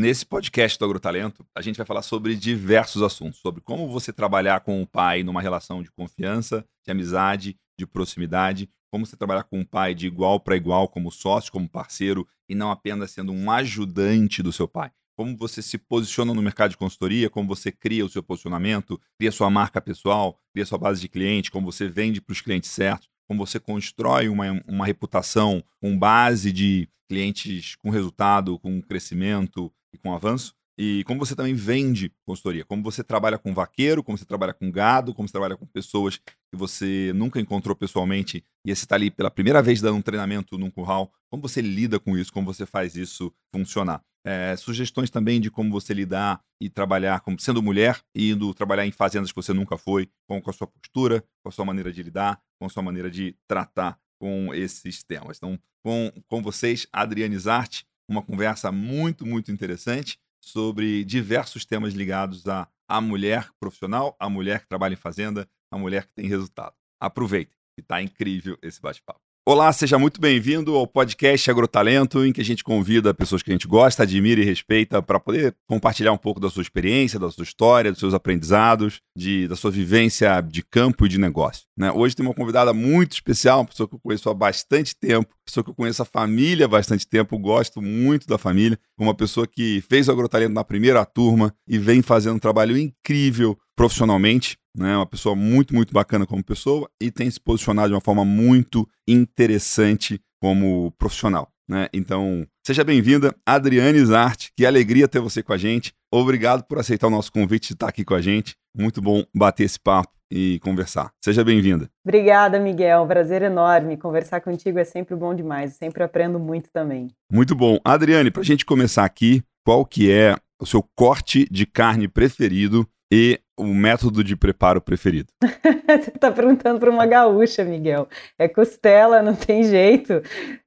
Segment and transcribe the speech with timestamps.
[0.00, 4.60] Nesse podcast do Agrotalento, a gente vai falar sobre diversos assuntos, sobre como você trabalhar
[4.60, 9.60] com o pai numa relação de confiança, de amizade, de proximidade, como você trabalhar com
[9.60, 13.50] o pai de igual para igual, como sócio, como parceiro, e não apenas sendo um
[13.50, 14.90] ajudante do seu pai.
[15.18, 19.30] Como você se posiciona no mercado de consultoria, como você cria o seu posicionamento, cria
[19.30, 23.06] sua marca pessoal, cria sua base de cliente, como você vende para os clientes certos,
[23.28, 29.98] como você constrói uma, uma reputação com base de clientes com resultado, com crescimento, e
[29.98, 30.54] com avanço.
[30.82, 34.70] E como você também vende consultoria, como você trabalha com vaqueiro, como você trabalha com
[34.70, 39.10] gado, como você trabalha com pessoas que você nunca encontrou pessoalmente e você está ali
[39.10, 42.64] pela primeira vez dando um treinamento num curral, como você lida com isso, como você
[42.64, 44.02] faz isso funcionar.
[44.24, 48.86] É, sugestões também de como você lidar e trabalhar como sendo mulher e indo trabalhar
[48.86, 51.92] em fazendas que você nunca foi, com, com a sua postura, com a sua maneira
[51.92, 55.38] de lidar, com a sua maneira de tratar com esses temas.
[55.38, 62.46] Então, com, com vocês, Adriane Zarte, uma conversa muito, muito interessante sobre diversos temas ligados
[62.48, 66.74] à, à mulher profissional, à mulher que trabalha em fazenda, à mulher que tem resultado.
[66.98, 69.29] Aproveitem, que está incrível esse bate-papo.
[69.52, 73.52] Olá, seja muito bem-vindo ao podcast Agrotalento, em que a gente convida pessoas que a
[73.52, 77.42] gente gosta, admira e respeita para poder compartilhar um pouco da sua experiência, da sua
[77.42, 81.64] história, dos seus aprendizados, de, da sua vivência de campo e de negócio.
[81.76, 81.90] Né?
[81.90, 85.64] Hoje tem uma convidada muito especial, uma pessoa que eu conheço há bastante tempo, pessoa
[85.64, 89.82] que eu conheço a família há bastante tempo, gosto muito da família, uma pessoa que
[89.88, 94.96] fez o Agrotalento na primeira turma e vem fazendo um trabalho incrível profissionalmente né?
[94.96, 98.88] Uma pessoa muito, muito bacana como pessoa e tem se posicionado de uma forma muito
[99.06, 101.48] interessante como profissional.
[101.68, 101.88] Né?
[101.92, 104.50] Então, seja bem-vinda, Adriane Zarte.
[104.56, 105.92] Que alegria ter você com a gente.
[106.12, 108.54] Obrigado por aceitar o nosso convite de estar aqui com a gente.
[108.76, 111.12] Muito bom bater esse papo e conversar.
[111.24, 111.88] Seja bem-vinda.
[112.04, 113.06] Obrigada, Miguel.
[113.06, 113.96] prazer enorme.
[113.96, 115.74] Conversar contigo é sempre bom demais.
[115.74, 117.08] sempre aprendo muito também.
[117.32, 117.78] Muito bom.
[117.84, 122.86] Adriane, para a gente começar aqui, qual que é o seu corte de carne preferido
[123.12, 125.32] e o método de preparo preferido?
[125.42, 128.08] Você está perguntando para uma gaúcha, Miguel.
[128.38, 130.22] É costela, não tem jeito.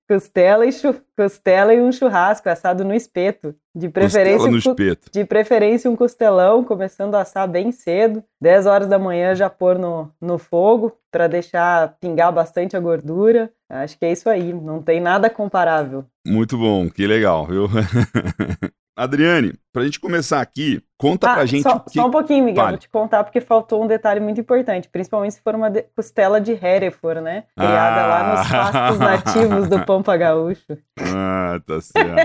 [0.07, 0.69] Costela e,
[1.15, 3.55] costela e um churrasco assado no espeto.
[3.73, 5.09] De preferência, no espeto.
[5.11, 8.23] de preferência um costelão, começando a assar bem cedo.
[8.41, 13.49] 10 horas da manhã já pôr no, no fogo para deixar pingar bastante a gordura.
[13.69, 16.05] Acho que é isso aí, não tem nada comparável.
[16.27, 17.67] Muito bom, que legal, viu?
[18.95, 21.63] Adriane, pra gente começar aqui, conta ah, pra gente.
[21.63, 21.93] Só, que...
[21.93, 22.77] só um pouquinho, Miguel, vale.
[22.77, 25.83] vou te contar porque faltou um detalhe muito importante, principalmente se for uma de...
[25.95, 27.45] costela de Hereford, né?
[27.57, 28.07] Criada ah.
[28.07, 30.77] lá nos pastos nativos do Pampa Gaúcho.
[30.99, 32.19] Ah, tá certo.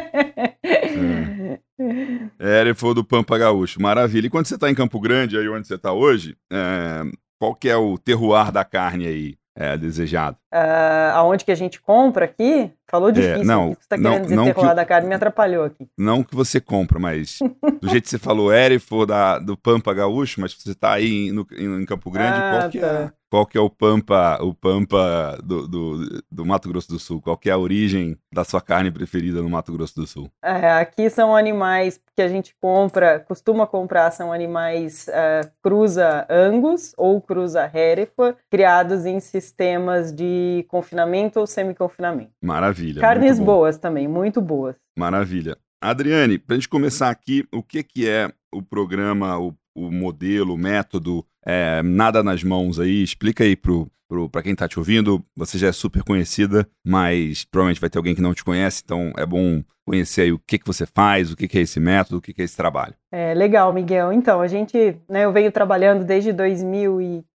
[1.81, 2.61] é.
[2.61, 4.27] Hereford do Pampa Gaúcho, maravilha.
[4.27, 7.03] E quando você tá em Campo Grande, aí onde você tá hoje, é...
[7.41, 9.39] qual que é o terroir da carne aí?
[9.61, 10.37] É, desejado.
[10.55, 12.71] Uh, aonde que a gente compra aqui?
[12.91, 13.43] Falou é, difícil.
[13.43, 15.87] É, não, que você está querendo dizer não que, da carne me atrapalhou aqui.
[15.97, 17.39] Não que você compra, mas
[17.81, 21.47] do jeito que você falou, Erifo da, do Pampa Gaúcho, mas você está aí no,
[21.53, 22.87] em, Campo Grande, ah, qual que é tá.
[22.87, 27.21] é qual que é o pampa, o pampa do, do, do, Mato Grosso do Sul?
[27.21, 30.31] Qual que é a origem da sua carne preferida no Mato Grosso do Sul?
[30.43, 36.93] É, aqui são animais que a gente compra, costuma comprar, são animais uh, cruza Angus
[36.97, 42.33] ou cruza Hereford, criados em sistemas de confinamento ou semi-confinamento.
[42.43, 42.78] Maravilha.
[43.01, 44.77] Carnes boas também, muito boas.
[44.99, 45.57] Maravilha.
[45.81, 50.55] Adriane, para a gente começar aqui, o que, que é o programa, o, o modelo,
[50.55, 53.03] o método é, Nada nas Mãos aí?
[53.03, 55.25] Explica aí para quem está te ouvindo.
[55.37, 59.13] Você já é super conhecida, mas provavelmente vai ter alguém que não te conhece, então
[59.17, 62.19] é bom conhecer aí o que, que você faz, o que, que é esse método,
[62.19, 62.95] o que, que é esse trabalho.
[63.11, 64.13] É legal, Miguel.
[64.13, 66.31] Então, a gente, né, eu venho trabalhando desde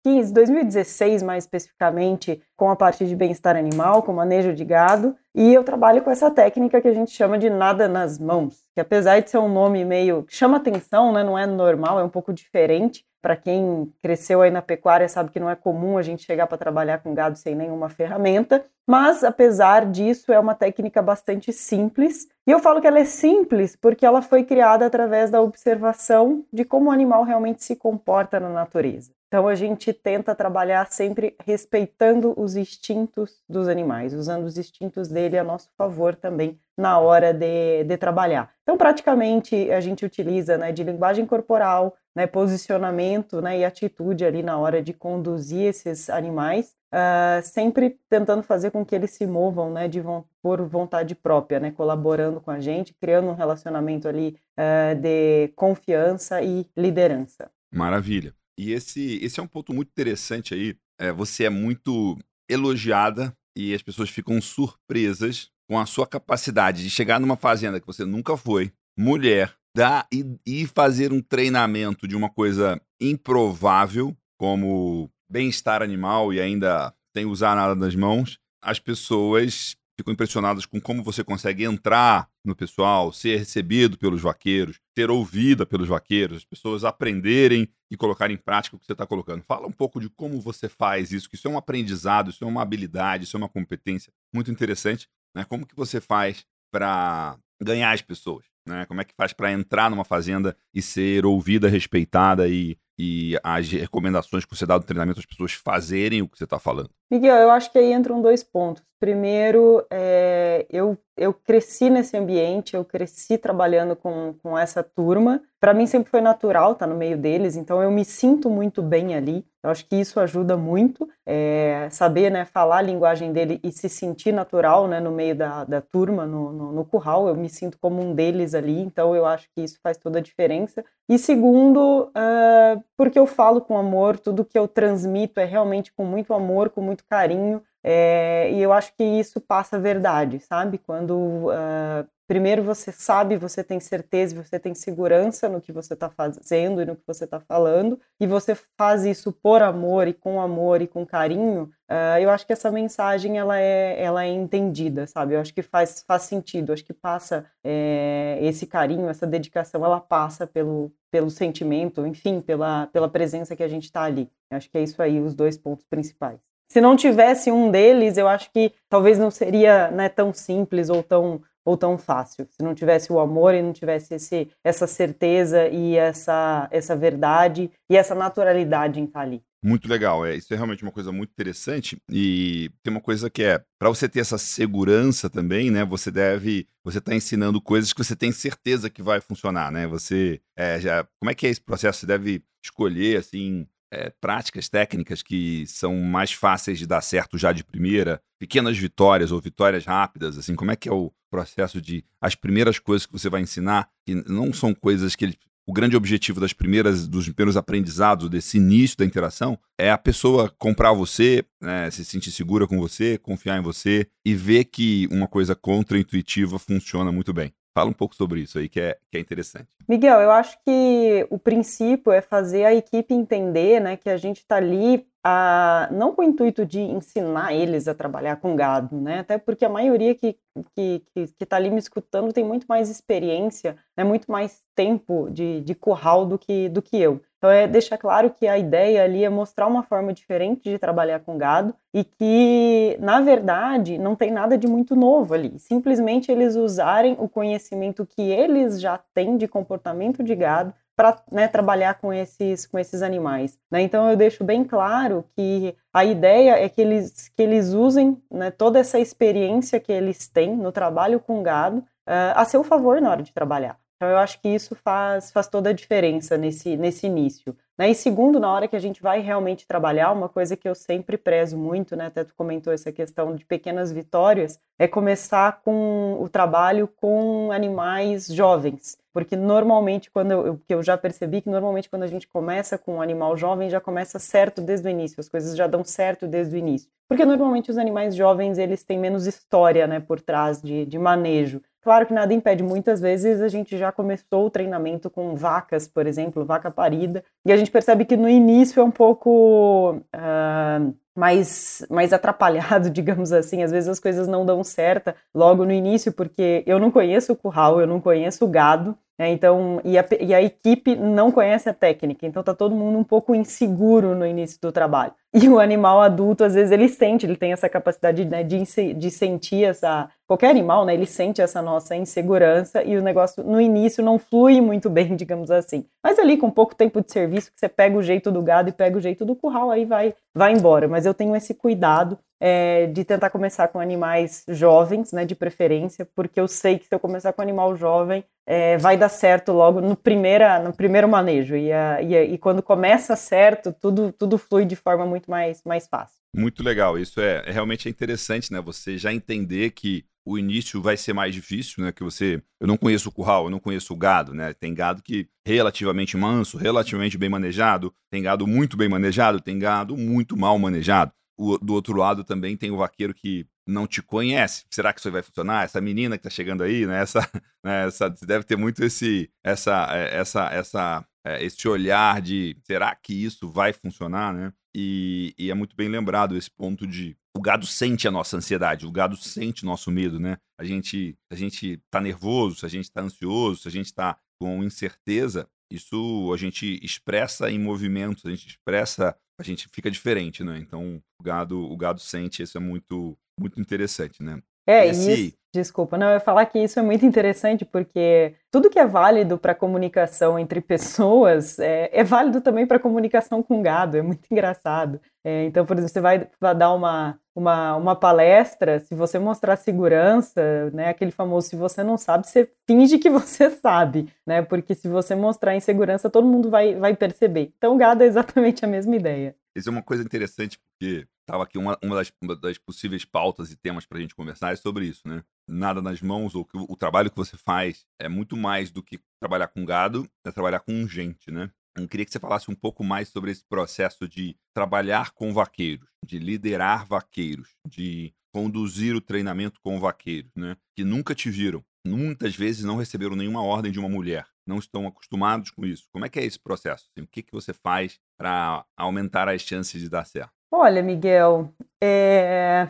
[0.10, 5.54] 2015, 2016 mais especificamente, com a parte de bem-estar animal, com manejo de gado, e
[5.54, 9.20] eu trabalho com essa técnica que a gente chama de nada nas mãos, que apesar
[9.20, 12.34] de ser um nome meio que chama atenção, né, não é normal, é um pouco
[12.34, 16.48] diferente, Para quem cresceu aí na pecuária sabe que não é comum a gente chegar
[16.48, 22.28] para trabalhar com gado sem nenhuma ferramenta, mas apesar disso é uma técnica bastante simples.
[22.48, 26.64] E eu falo que ela é simples porque ela foi criada através da observação de
[26.64, 29.12] como o animal realmente se comporta na natureza.
[29.30, 35.38] Então a gente tenta trabalhar sempre respeitando os instintos dos animais, usando os instintos dele
[35.38, 38.50] a nosso favor também na hora de, de trabalhar.
[38.64, 44.44] Então praticamente a gente utiliza né, de linguagem corporal, né, posicionamento né, e atitude ali
[44.44, 49.72] na hora de conduzir esses animais, uh, sempre tentando fazer com que eles se movam
[49.72, 50.02] né, de,
[50.44, 56.42] por vontade própria, né, colaborando com a gente, criando um relacionamento ali uh, de confiança
[56.42, 57.50] e liderança.
[57.74, 58.36] Maravilha.
[58.60, 60.76] E esse, esse é um ponto muito interessante aí.
[61.00, 62.18] É, você é muito
[62.50, 67.88] elogiada e as pessoas ficam surpresas com a sua capacidade de chegar numa fazenda que
[67.88, 75.10] você nunca foi, mulher, dar e, e fazer um treinamento de uma coisa improvável, como
[75.30, 81.04] bem-estar animal e ainda sem usar nada nas mãos, as pessoas ficam impressionadas com como
[81.04, 86.86] você consegue entrar no pessoal, ser recebido pelos vaqueiros, ser ouvida pelos vaqueiros, as pessoas
[86.86, 89.44] aprenderem e colocarem em prática o que você está colocando.
[89.44, 92.48] Fala um pouco de como você faz isso, que isso é um aprendizado, isso é
[92.48, 95.08] uma habilidade, isso é uma competência muito interessante.
[95.36, 95.44] Né?
[95.44, 98.46] Como que você faz para ganhar as pessoas?
[98.66, 98.86] Né?
[98.86, 103.72] Como é que faz para entrar numa fazenda e ser ouvida, respeitada e, e as
[103.72, 106.90] recomendações que você dá do treinamento as pessoas fazerem o que você está falando?
[107.10, 108.84] Miguel, eu acho que aí entram dois pontos.
[109.00, 115.42] Primeiro, é, eu, eu cresci nesse ambiente, eu cresci trabalhando com, com essa turma.
[115.60, 119.16] Para mim sempre foi natural estar no meio deles, então eu me sinto muito bem
[119.16, 119.46] ali.
[119.64, 123.90] Eu acho que isso ajuda muito, é, saber né, falar a linguagem dele e se
[123.90, 127.28] sentir natural né, no meio da, da turma, no, no, no curral.
[127.28, 130.22] Eu me sinto como um deles ali, então eu acho que isso faz toda a
[130.22, 130.84] diferença.
[131.10, 136.06] E segundo, uh, porque eu falo com amor, tudo que eu transmito é realmente com
[136.06, 137.64] muito amor, com muito carinho.
[137.84, 140.78] É, e eu acho que isso passa verdade, sabe?
[140.78, 141.14] Quando
[141.48, 146.82] uh, primeiro você sabe, você tem certeza, você tem segurança no que você está fazendo
[146.82, 150.82] e no que você está falando, e você faz isso por amor e com amor
[150.82, 155.36] e com carinho, uh, eu acho que essa mensagem ela é, ela é entendida, sabe?
[155.36, 159.86] Eu acho que faz, faz sentido, eu acho que passa é, esse carinho, essa dedicação,
[159.86, 164.30] ela passa pelo, pelo sentimento, enfim, pela, pela presença que a gente está ali.
[164.52, 168.18] Eu acho que é isso aí, os dois pontos principais se não tivesse um deles,
[168.18, 172.48] eu acho que talvez não seria né, tão simples ou tão, ou tão fácil.
[172.52, 177.72] Se não tivesse o amor e não tivesse esse, essa certeza e essa, essa verdade
[177.90, 179.42] e essa naturalidade em estar ali.
[179.62, 183.44] Muito legal, é, isso é realmente uma coisa muito interessante e tem uma coisa que
[183.44, 188.02] é, para você ter essa segurança também, né, você deve, você está ensinando coisas que
[188.02, 191.60] você tem certeza que vai funcionar, né, você, é, já, como é que é esse
[191.60, 192.00] processo?
[192.00, 197.52] Você deve escolher, assim, é, práticas técnicas que são mais fáceis de dar certo já
[197.52, 202.04] de primeira, pequenas vitórias ou vitórias rápidas, assim, como é que é o processo de
[202.22, 205.38] as primeiras coisas que você vai ensinar, que não são coisas que ele,
[205.68, 210.50] o grande objetivo das primeiras dos primeiros aprendizados desse início da interação é a pessoa
[210.58, 215.28] comprar você, né, se sentir segura com você, confiar em você e ver que uma
[215.28, 217.54] coisa contra-intuitiva funciona muito bem.
[217.74, 219.68] Fala um pouco sobre isso aí, que é, que é interessante.
[219.88, 224.38] Miguel, eu acho que o princípio é fazer a equipe entender né, que a gente
[224.38, 229.20] está ali a, não com o intuito de ensinar eles a trabalhar com gado, né?
[229.20, 230.38] Até porque a maioria que
[230.76, 231.04] que
[231.40, 236.26] está ali me escutando tem muito mais experiência, né, muito mais tempo de, de curral
[236.26, 237.22] do que, do que eu.
[237.40, 241.22] Então é deixar claro que a ideia ali é mostrar uma forma diferente de trabalhar
[241.22, 245.58] com gado e que, na verdade, não tem nada de muito novo ali.
[245.58, 251.48] Simplesmente eles usarem o conhecimento que eles já têm de comportamento de gado para né,
[251.48, 253.58] trabalhar com esses, com esses animais.
[253.72, 253.84] Né?
[253.84, 258.52] Então eu deixo bem claro que a ideia é que eles, que eles usem né,
[258.52, 263.12] toda essa experiência que eles têm no trabalho com gado uh, a seu favor na
[263.12, 263.80] hora de trabalhar.
[264.00, 267.54] Então eu acho que isso faz, faz toda a diferença nesse, nesse início.
[267.78, 267.90] Né?
[267.90, 271.18] E segundo, na hora que a gente vai realmente trabalhar, uma coisa que eu sempre
[271.18, 272.06] prezo muito, né?
[272.06, 278.28] até tu comentou essa questão de pequenas vitórias, é começar com o trabalho com animais
[278.28, 278.98] jovens.
[279.20, 282.96] Porque normalmente, quando eu, que eu já percebi que normalmente quando a gente começa com
[282.96, 286.56] um animal jovem, já começa certo desde o início, as coisas já dão certo desde
[286.56, 286.90] o início.
[287.06, 291.62] Porque normalmente os animais jovens, eles têm menos história, né, por trás de, de manejo.
[291.82, 296.08] Claro que nada impede, muitas vezes a gente já começou o treinamento com vacas, por
[296.08, 301.86] exemplo, vaca parida, e a gente percebe que no início é um pouco uh, mais,
[301.90, 303.62] mais atrapalhado, digamos assim.
[303.64, 307.36] Às vezes as coisas não dão certo logo no início, porque eu não conheço o
[307.36, 309.30] curral, eu não conheço o gado, Né?
[309.32, 313.04] Então, e a, e a equipe não conhece a técnica, então tá todo mundo um
[313.04, 315.12] pouco inseguro no início do trabalho.
[315.34, 319.12] E o animal adulto, às vezes, ele sente, ele tem essa capacidade né, de, de
[319.12, 320.10] sentir essa.
[320.26, 320.94] Qualquer animal, né?
[320.94, 325.52] Ele sente essa nossa insegurança e o negócio no início não flui muito bem, digamos
[325.52, 325.86] assim.
[326.02, 328.72] Mas ali, com pouco tempo de serviço, que você pega o jeito do gado e
[328.72, 330.88] pega o jeito do curral, aí vai, vai embora.
[330.88, 336.08] Mas eu tenho esse cuidado é, de tentar começar com animais jovens, né, de preferência,
[336.16, 339.82] porque eu sei que se eu começar com animal jovem, é, vai dar certo logo
[339.82, 341.56] no, primeira, no primeiro manejo.
[341.56, 345.62] E, a, e, a, e, quando começa certo, tudo, tudo flui de forma muito mais,
[345.64, 346.18] mais fácil.
[346.36, 346.98] Muito legal.
[346.98, 348.62] Isso é, é realmente interessante, né?
[348.62, 351.92] Você já entender que o início vai ser mais difícil, né?
[351.92, 352.42] Que você.
[352.60, 354.54] Eu não conheço o curral, eu não conheço o gado, né?
[354.54, 359.98] Tem gado que relativamente manso, relativamente bem manejado, tem gado muito bem manejado, tem gado
[359.98, 364.66] muito mal manejado o, do outro lado também tem o vaqueiro que não te conhece.
[364.70, 365.64] Será que isso vai funcionar?
[365.64, 367.02] Essa menina que tá chegando aí, né?
[367.02, 367.20] Essa,
[367.64, 367.88] né?
[367.88, 373.14] essa deve ter muito esse, essa, é, essa, essa, é, esse olhar de será que
[373.14, 374.54] isso vai funcionar, né?
[374.76, 378.86] E, e, é muito bem lembrado esse ponto de o gado sente a nossa ansiedade,
[378.86, 380.38] o gado sente o nosso medo, né?
[380.60, 384.18] A gente, a gente tá nervoso, se a gente tá ansioso, se a gente tá
[384.40, 390.44] com incerteza, isso a gente expressa em movimentos, a gente expressa a gente fica diferente,
[390.44, 390.60] né?
[390.60, 394.42] Então o gado, o gado sente, isso é muito, muito interessante, né?
[394.68, 395.14] É, Esse...
[395.14, 398.86] isso, desculpa, não, eu ia falar que isso é muito interessante porque tudo que é
[398.86, 404.26] válido para comunicação entre pessoas é, é válido também para comunicação com gado, é muito
[404.32, 405.00] engraçado.
[405.24, 409.56] É, então, por exemplo, você vai, vai dar uma, uma, uma palestra, se você mostrar
[409.56, 414.76] segurança, né, aquele famoso, se você não sabe, você finge que você sabe, né, porque
[414.76, 417.54] se você mostrar insegurança, todo mundo vai, vai perceber.
[417.58, 419.36] Então, o gado é exatamente a mesma ideia.
[419.56, 423.52] Isso é uma coisa interessante, porque estava aqui uma, uma, das, uma, das, possíveis pautas
[423.52, 425.24] e temas para a gente conversar é sobre isso, né?
[425.50, 429.00] Nada nas mãos, ou que o, trabalho que você faz é muito mais do que
[429.20, 431.50] trabalhar com gado, é trabalhar com gente, né?
[431.76, 435.88] Eu queria que você falasse um pouco mais sobre esse processo de trabalhar com vaqueiros,
[436.06, 440.56] de liderar vaqueiros, de conduzir o treinamento com vaqueiros, né?
[440.76, 444.86] Que nunca te viram, muitas vezes não receberam nenhuma ordem de uma mulher, não estão
[444.88, 445.88] acostumados com isso.
[445.92, 446.90] Como é que é esse processo?
[446.92, 450.34] Assim, o que, que você faz para aumentar as chances de dar certo?
[450.52, 452.70] Olha, Miguel, é...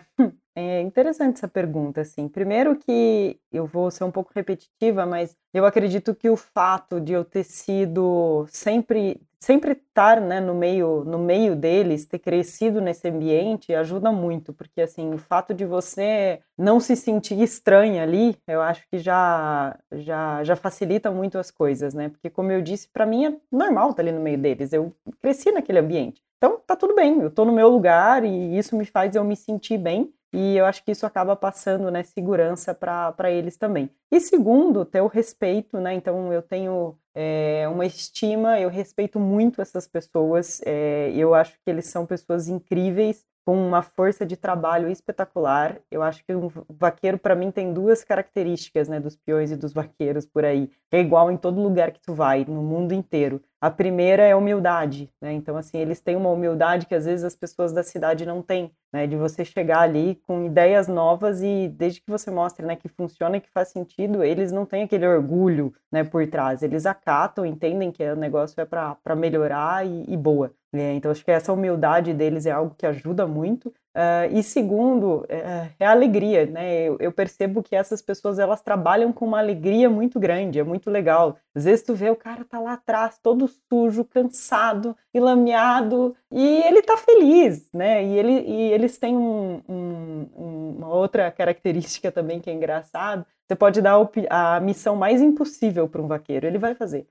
[0.67, 2.27] é interessante essa pergunta, assim.
[2.27, 7.13] Primeiro que eu vou ser um pouco repetitiva, mas eu acredito que o fato de
[7.13, 13.07] eu ter sido sempre sempre estar né, no meio no meio deles, ter crescido nesse
[13.07, 18.61] ambiente ajuda muito, porque assim o fato de você não se sentir estranha ali, eu
[18.61, 22.09] acho que já já já facilita muito as coisas, né?
[22.09, 24.73] Porque como eu disse, para mim é normal estar ali no meio deles.
[24.73, 26.21] Eu cresci naquele ambiente.
[26.37, 29.35] Então tá tudo bem, eu estou no meu lugar e isso me faz eu me
[29.35, 30.13] sentir bem.
[30.31, 33.89] E eu acho que isso acaba passando né, segurança para eles também.
[34.11, 35.93] E segundo, ter o respeito, né?
[35.93, 41.69] Então eu tenho é, uma estima, eu respeito muito essas pessoas, é, eu acho que
[41.69, 45.79] eles são pessoas incríveis, com uma força de trabalho espetacular.
[45.89, 49.73] Eu acho que o vaqueiro, para mim, tem duas características, né, dos peões e dos
[49.73, 50.69] vaqueiros por aí.
[50.91, 53.41] É igual em todo lugar que tu vai, no mundo inteiro.
[53.61, 55.33] A primeira é humildade, né?
[55.33, 58.71] Então, assim, eles têm uma humildade que às vezes as pessoas da cidade não têm,
[58.93, 59.05] né?
[59.05, 63.35] De você chegar ali com ideias novas e desde que você mostre, né, que funciona
[63.35, 66.63] e que faz sentido, eles não têm aquele orgulho, né, por trás.
[66.63, 70.53] Eles acatam, entendem que o negócio é para melhorar e, e boa.
[70.71, 73.73] É, então, acho que essa humildade deles é algo que ajuda muito.
[73.95, 76.83] Uh, e segundo, é, é, a alegria, né?
[76.83, 80.91] Eu, eu, percebo que essas pessoas, elas trabalham com uma alegria muito grande, é muito
[80.91, 81.37] legal.
[81.55, 86.83] Às vezes tu vê o cara tá lá atrás, todo sujo, cansado, lameado, e ele
[86.83, 88.03] tá feliz, né?
[88.03, 93.55] E, ele, e eles têm um, um, uma outra característica também que é engraçado, você
[93.55, 93.97] pode dar
[94.29, 97.07] a missão mais impossível para um vaqueiro, ele vai fazer.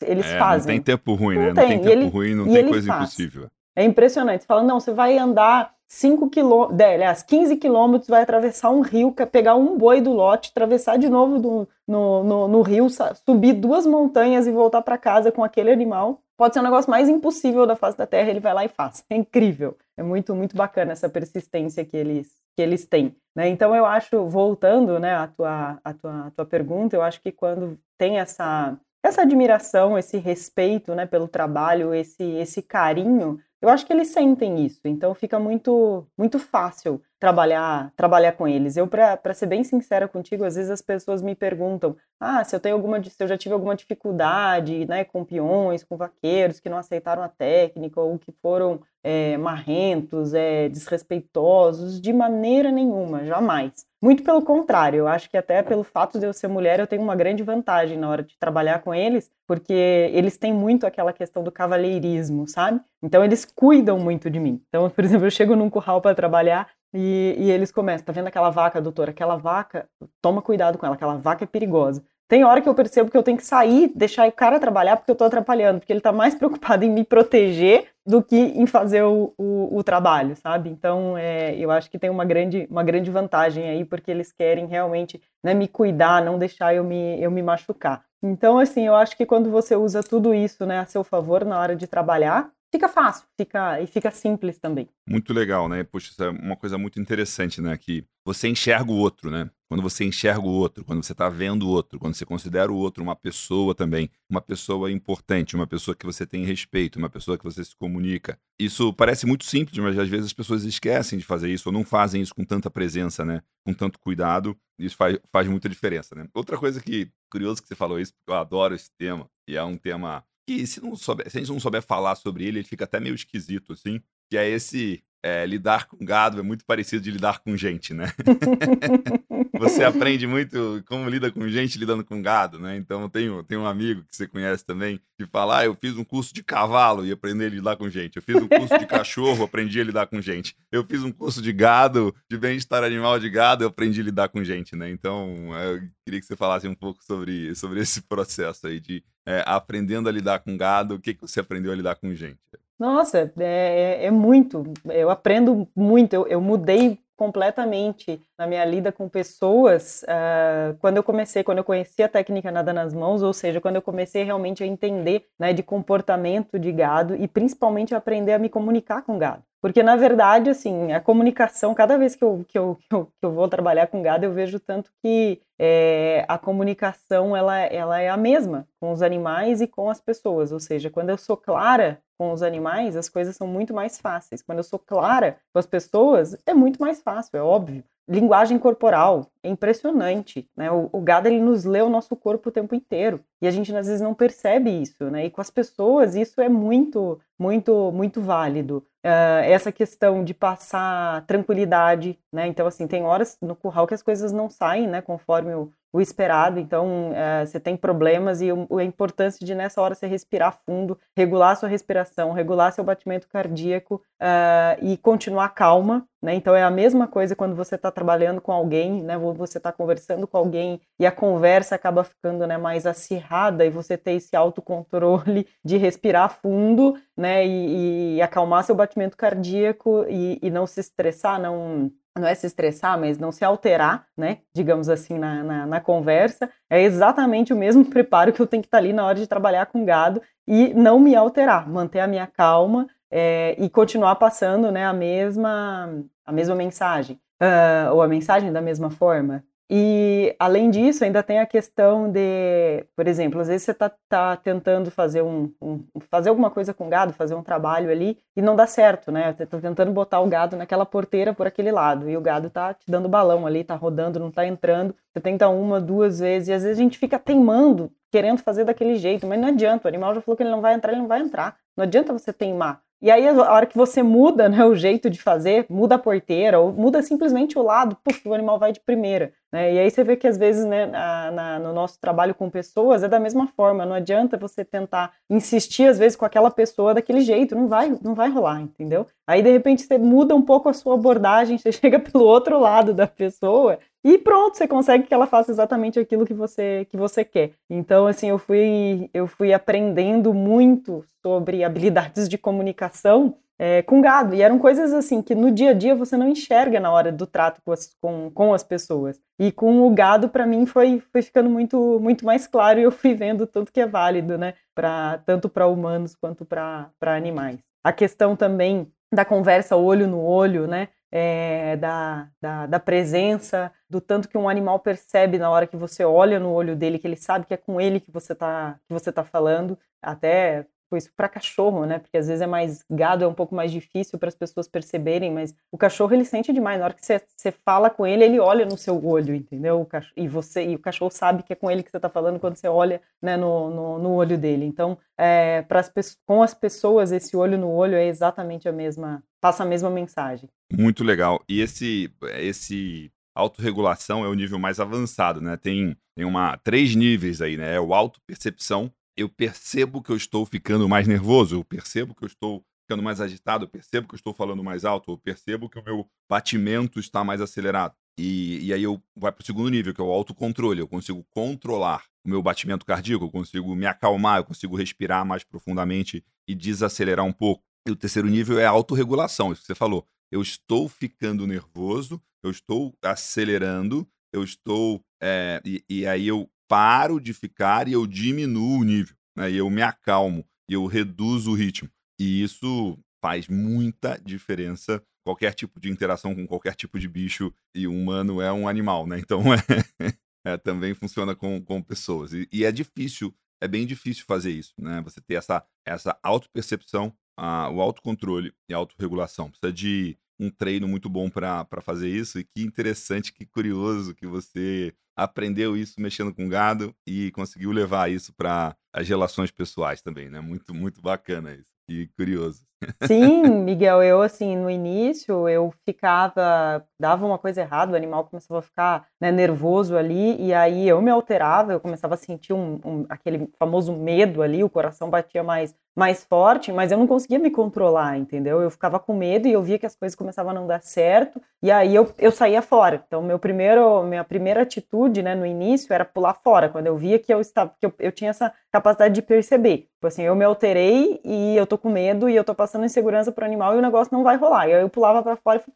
[0.00, 0.76] Eles é, fazem.
[0.78, 1.48] Não tem tempo ruim, né?
[1.48, 3.02] Não, tem, tempo ele, ruim, não tem coisa faz.
[3.02, 3.50] impossível.
[3.76, 4.42] É impressionante.
[4.42, 9.12] Você fala, não, você vai andar 5 quilômetros, aliás, 15 quilômetros, vai atravessar um rio,
[9.30, 12.86] pegar um boi do lote, atravessar de novo do, no, no, no rio,
[13.26, 16.22] subir duas montanhas e voltar para casa com aquele animal.
[16.34, 19.04] Pode ser um negócio mais impossível da face da Terra, ele vai lá e faz.
[19.10, 19.76] É incrível.
[19.94, 23.14] É muito, muito bacana essa persistência que eles, que eles têm.
[23.36, 23.50] Né?
[23.50, 27.30] Então eu acho, voltando né, à, tua, à, tua, à tua pergunta, eu acho que
[27.30, 33.86] quando tem essa, essa admiração, esse respeito né, pelo trabalho, esse, esse carinho, eu acho
[33.86, 34.80] que eles sentem isso.
[34.84, 38.76] Então fica muito, muito fácil trabalhar trabalhar com eles.
[38.76, 42.60] Eu, para ser bem sincera contigo, às vezes as pessoas me perguntam: ah, se eu
[42.60, 46.78] tenho alguma, se eu já tive alguma dificuldade, né, com peões, com vaqueiros que não
[46.78, 53.84] aceitaram a técnica ou que foram é, marrentos, é, desrespeitosos, de maneira nenhuma, jamais.
[54.00, 57.02] Muito pelo contrário, eu acho que até pelo fato de eu ser mulher, eu tenho
[57.02, 59.72] uma grande vantagem na hora de trabalhar com eles, porque
[60.12, 62.80] eles têm muito aquela questão do cavalheirismo, sabe?
[63.02, 64.60] Então eles cuidam muito de mim.
[64.68, 68.26] Então, por exemplo, eu chego num curral para trabalhar e, e, eles começam, tá vendo
[68.26, 69.08] aquela vaca, doutor?
[69.08, 69.88] Aquela vaca,
[70.20, 72.02] toma cuidado com ela, aquela vaca é perigosa.
[72.28, 75.10] Tem hora que eu percebo que eu tenho que sair, deixar o cara trabalhar porque
[75.10, 79.02] eu tô atrapalhando, porque ele tá mais preocupado em me proteger do que em fazer
[79.02, 80.68] o, o, o trabalho, sabe?
[80.68, 84.66] Então, é, eu acho que tem uma grande, uma grande vantagem aí, porque eles querem
[84.66, 88.04] realmente né, me cuidar, não deixar eu me, eu me machucar.
[88.22, 91.58] Então, assim, eu acho que quando você usa tudo isso né, a seu favor na
[91.58, 94.88] hora de trabalhar, fica fácil, fica e fica simples também.
[95.08, 95.84] Muito legal, né?
[95.84, 97.76] Poxa, isso é uma coisa muito interessante, né?
[97.76, 99.50] Que você enxerga o outro, né?
[99.72, 102.76] Quando você enxerga o outro, quando você está vendo o outro, quando você considera o
[102.76, 107.38] outro uma pessoa também, uma pessoa importante, uma pessoa que você tem respeito, uma pessoa
[107.38, 108.38] que você se comunica.
[108.60, 111.86] Isso parece muito simples, mas às vezes as pessoas esquecem de fazer isso ou não
[111.86, 113.42] fazem isso com tanta presença, né?
[113.64, 114.54] Com tanto cuidado.
[114.78, 116.28] Isso faz, faz muita diferença, né?
[116.34, 119.64] Outra coisa que, curioso que você falou isso, porque eu adoro esse tema, e é
[119.64, 122.68] um tema que se, não souber, se a gente não souber falar sobre ele, ele
[122.68, 124.02] fica até meio esquisito, assim.
[124.30, 128.12] Que é esse é, lidar com gado é muito parecido de lidar com gente, né?
[129.58, 132.76] você aprende muito como lida com gente lidando com gado, né?
[132.76, 136.04] Então tem, tem um amigo que você conhece também que fala: ah, eu fiz um
[136.04, 138.16] curso de cavalo e aprendi a lidar com gente.
[138.16, 140.56] Eu fiz um curso de cachorro, aprendi a lidar com gente.
[140.72, 144.28] Eu fiz um curso de gado, de bem-estar animal de gado, eu aprendi a lidar
[144.28, 144.90] com gente, né?
[144.90, 149.44] Então eu queria que você falasse um pouco sobre, sobre esse processo aí de é,
[149.46, 152.40] aprendendo a lidar com gado, o que, que você aprendeu a lidar com gente?
[152.82, 154.64] Nossa, é, é, é muito.
[154.86, 156.14] Eu aprendo muito.
[156.14, 161.64] Eu, eu, mudei completamente na minha lida com pessoas uh, quando eu comecei, quando eu
[161.64, 165.52] conheci a técnica nada nas mãos, ou seja, quando eu comecei realmente a entender né,
[165.52, 169.44] de comportamento de gado e principalmente aprender a me comunicar com gado.
[169.60, 173.24] Porque, na verdade, assim, a comunicação, cada vez que eu, que eu, que eu, que
[173.24, 178.08] eu vou trabalhar com gado, eu vejo tanto que é, a comunicação ela, ela é
[178.08, 180.50] a mesma com os animais e com as pessoas.
[180.50, 184.42] Ou seja, quando eu sou clara com os animais, as coisas são muito mais fáceis.
[184.42, 187.82] Quando eu sou clara com as pessoas, é muito mais fácil, é óbvio.
[188.08, 190.70] Linguagem corporal é impressionante, né?
[190.70, 193.74] O, o, gado ele nos lê o nosso corpo o tempo inteiro e a gente
[193.74, 195.26] às vezes não percebe isso, né?
[195.26, 198.86] E com as pessoas isso é muito, muito, muito válido.
[199.04, 202.46] Uh, essa questão de passar tranquilidade, né?
[202.46, 205.00] Então assim tem horas no curral que as coisas não saem, né?
[205.00, 209.94] Conforme o, o esperado, então é, você tem problemas e a importância de nessa hora
[209.94, 216.34] você respirar fundo, regular sua respiração, regular seu batimento cardíaco uh, e continuar calma, né?
[216.34, 219.18] Então é a mesma coisa quando você está trabalhando com alguém, né?
[219.18, 223.98] Você está conversando com alguém e a conversa acaba ficando né, mais acirrada e você
[223.98, 227.46] ter esse autocontrole de respirar fundo, né?
[227.46, 232.46] E, e acalmar seu batimento cardíaco e, e não se estressar, não não é se
[232.46, 234.38] estressar, mas não se alterar, né?
[234.54, 236.50] Digamos assim, na, na, na, conversa.
[236.68, 239.66] É exatamente o mesmo preparo que eu tenho que estar ali na hora de trabalhar
[239.66, 244.84] com gado e não me alterar, manter a minha calma é, e continuar passando né,
[244.84, 249.44] a, mesma, a mesma mensagem, uh, ou a mensagem da mesma forma.
[249.74, 254.36] E, além disso, ainda tem a questão de, por exemplo, às vezes você está tá
[254.36, 258.54] tentando fazer, um, um, fazer alguma coisa com gado, fazer um trabalho ali, e não
[258.54, 259.32] dá certo, né?
[259.32, 262.74] Você está tentando botar o gado naquela porteira por aquele lado, e o gado está
[262.74, 264.94] te dando balão ali, está rodando, não está entrando.
[265.10, 268.96] Você tenta uma, duas vezes, e às vezes a gente fica teimando, querendo fazer daquele
[268.96, 271.08] jeito, mas não adianta, o animal já falou que ele não vai entrar, ele não
[271.08, 271.56] vai entrar.
[271.74, 272.82] Não adianta você teimar.
[273.02, 276.60] E aí, a hora que você muda né, o jeito de fazer, muda a porteira,
[276.60, 279.32] ou muda simplesmente o lado, puf, o animal vai de primeira.
[279.52, 279.74] Né?
[279.74, 283.02] E aí você vê que às vezes né, na, na, no nosso trabalho com pessoas
[283.02, 283.84] é da mesma forma.
[283.84, 288.14] Não adianta você tentar insistir às vezes com aquela pessoa daquele jeito, não vai, não
[288.14, 289.04] vai rolar, entendeu?
[289.26, 292.94] Aí de repente você muda um pouco a sua abordagem, você chega pelo outro lado
[292.94, 297.24] da pessoa e pronto, você consegue que ela faça exatamente aquilo que você que você
[297.24, 297.52] quer.
[297.70, 304.34] Então, assim, eu fui eu fui aprendendo muito sobre habilidades de comunicação é, com gado.
[304.34, 307.26] E eram coisas assim que no dia a dia você não enxerga na hora do
[307.28, 309.20] trato com as, com, com as pessoas.
[309.38, 312.90] E com o gado, para mim, foi, foi ficando muito, muito mais claro e eu
[312.90, 314.54] fui vendo tanto que é válido, né?
[314.74, 317.60] Pra, tanto para humanos quanto para animais.
[317.84, 320.88] A questão também da conversa olho no olho, né?
[321.12, 326.04] É, da, da, da, presença, do tanto que um animal percebe na hora que você
[326.04, 328.92] olha no olho dele, que ele sabe que é com ele que você está que
[328.92, 329.78] você tá falando.
[330.00, 331.98] Até tipo, isso para cachorro, né?
[331.98, 335.30] Porque às vezes é mais gado, é um pouco mais difícil para as pessoas perceberem,
[335.30, 336.78] mas o cachorro ele sente demais.
[336.78, 339.84] Na hora que você, você fala com ele, ele olha no seu olho, entendeu?
[339.86, 342.38] Cachorro, e você e o cachorro sabe que é com ele que você está falando
[342.38, 344.64] quando você olha né, no, no, no olho dele.
[344.66, 349.64] Então, é, as, com as pessoas, esse olho no olho é exatamente a mesma, passa
[349.64, 350.48] a mesma mensagem.
[350.72, 351.42] Muito legal.
[351.48, 355.56] E esse, esse autorregulação é o nível mais avançado, né?
[355.56, 357.74] Tem, tem uma, três níveis aí, né?
[357.74, 358.90] É o auto-percepção.
[359.16, 363.20] Eu percebo que eu estou ficando mais nervoso, eu percebo que eu estou ficando mais
[363.20, 367.00] agitado, eu percebo que eu estou falando mais alto, eu percebo que o meu batimento
[367.00, 367.94] está mais acelerado.
[368.16, 370.80] E, e aí eu vai para o segundo nível, que é o autocontrole.
[370.80, 375.42] Eu consigo controlar o meu batimento cardíaco, eu consigo me acalmar, eu consigo respirar mais
[375.42, 377.64] profundamente e desacelerar um pouco.
[377.86, 380.06] E o terceiro nível é a autorregulação, isso que você falou.
[380.30, 385.04] Eu estou ficando nervoso, eu estou acelerando, eu estou.
[385.22, 389.14] É, e, e, aí eu paro de ficar e eu diminuo o nível.
[389.36, 389.50] Né?
[389.50, 391.90] E eu me acalmo, e eu reduzo o ritmo.
[392.20, 395.02] E isso faz muita diferença.
[395.24, 399.06] Qualquer tipo de interação com qualquer tipo de bicho, e o humano é um animal,
[399.06, 399.20] né?
[399.20, 400.14] Então é,
[400.44, 402.32] é também funciona com, com pessoas.
[402.32, 405.00] E, e, é difícil, é bem difícil fazer isso, né?
[405.02, 409.50] Você ter essa, essa autopercepção, a, o autocontrole e a autorregulação.
[409.50, 412.38] Precisa de um treino muito bom para fazer isso.
[412.38, 418.10] E que interessante, que curioso que você aprendeu isso mexendo com gado e conseguiu levar
[418.10, 420.40] isso para as relações pessoais também, né?
[420.40, 421.72] Muito, muito bacana isso.
[421.88, 422.62] Que curioso.
[423.06, 428.60] Sim, Miguel, eu assim, no início eu ficava, dava uma coisa errada, o animal começava
[428.60, 432.80] a ficar né, nervoso ali, e aí eu me alterava, eu começava a sentir um,
[432.84, 437.38] um, aquele famoso medo ali, o coração batia mais, mais forte, mas eu não conseguia
[437.38, 438.60] me controlar, entendeu?
[438.62, 441.40] Eu ficava com medo e eu via que as coisas começavam a não dar certo,
[441.62, 443.02] e aí eu, eu saía fora.
[443.06, 447.18] Então, meu primeiro, minha primeira atitude, né, no início era pular fora, quando eu via
[447.18, 449.88] que eu estava, que eu, eu tinha essa capacidade de perceber.
[449.94, 453.30] Tipo assim, eu me alterei e eu tô com medo e eu tô passando insegurança
[453.30, 454.68] pro animal e o negócio não vai rolar.
[454.68, 455.72] E aí eu pulava para fora e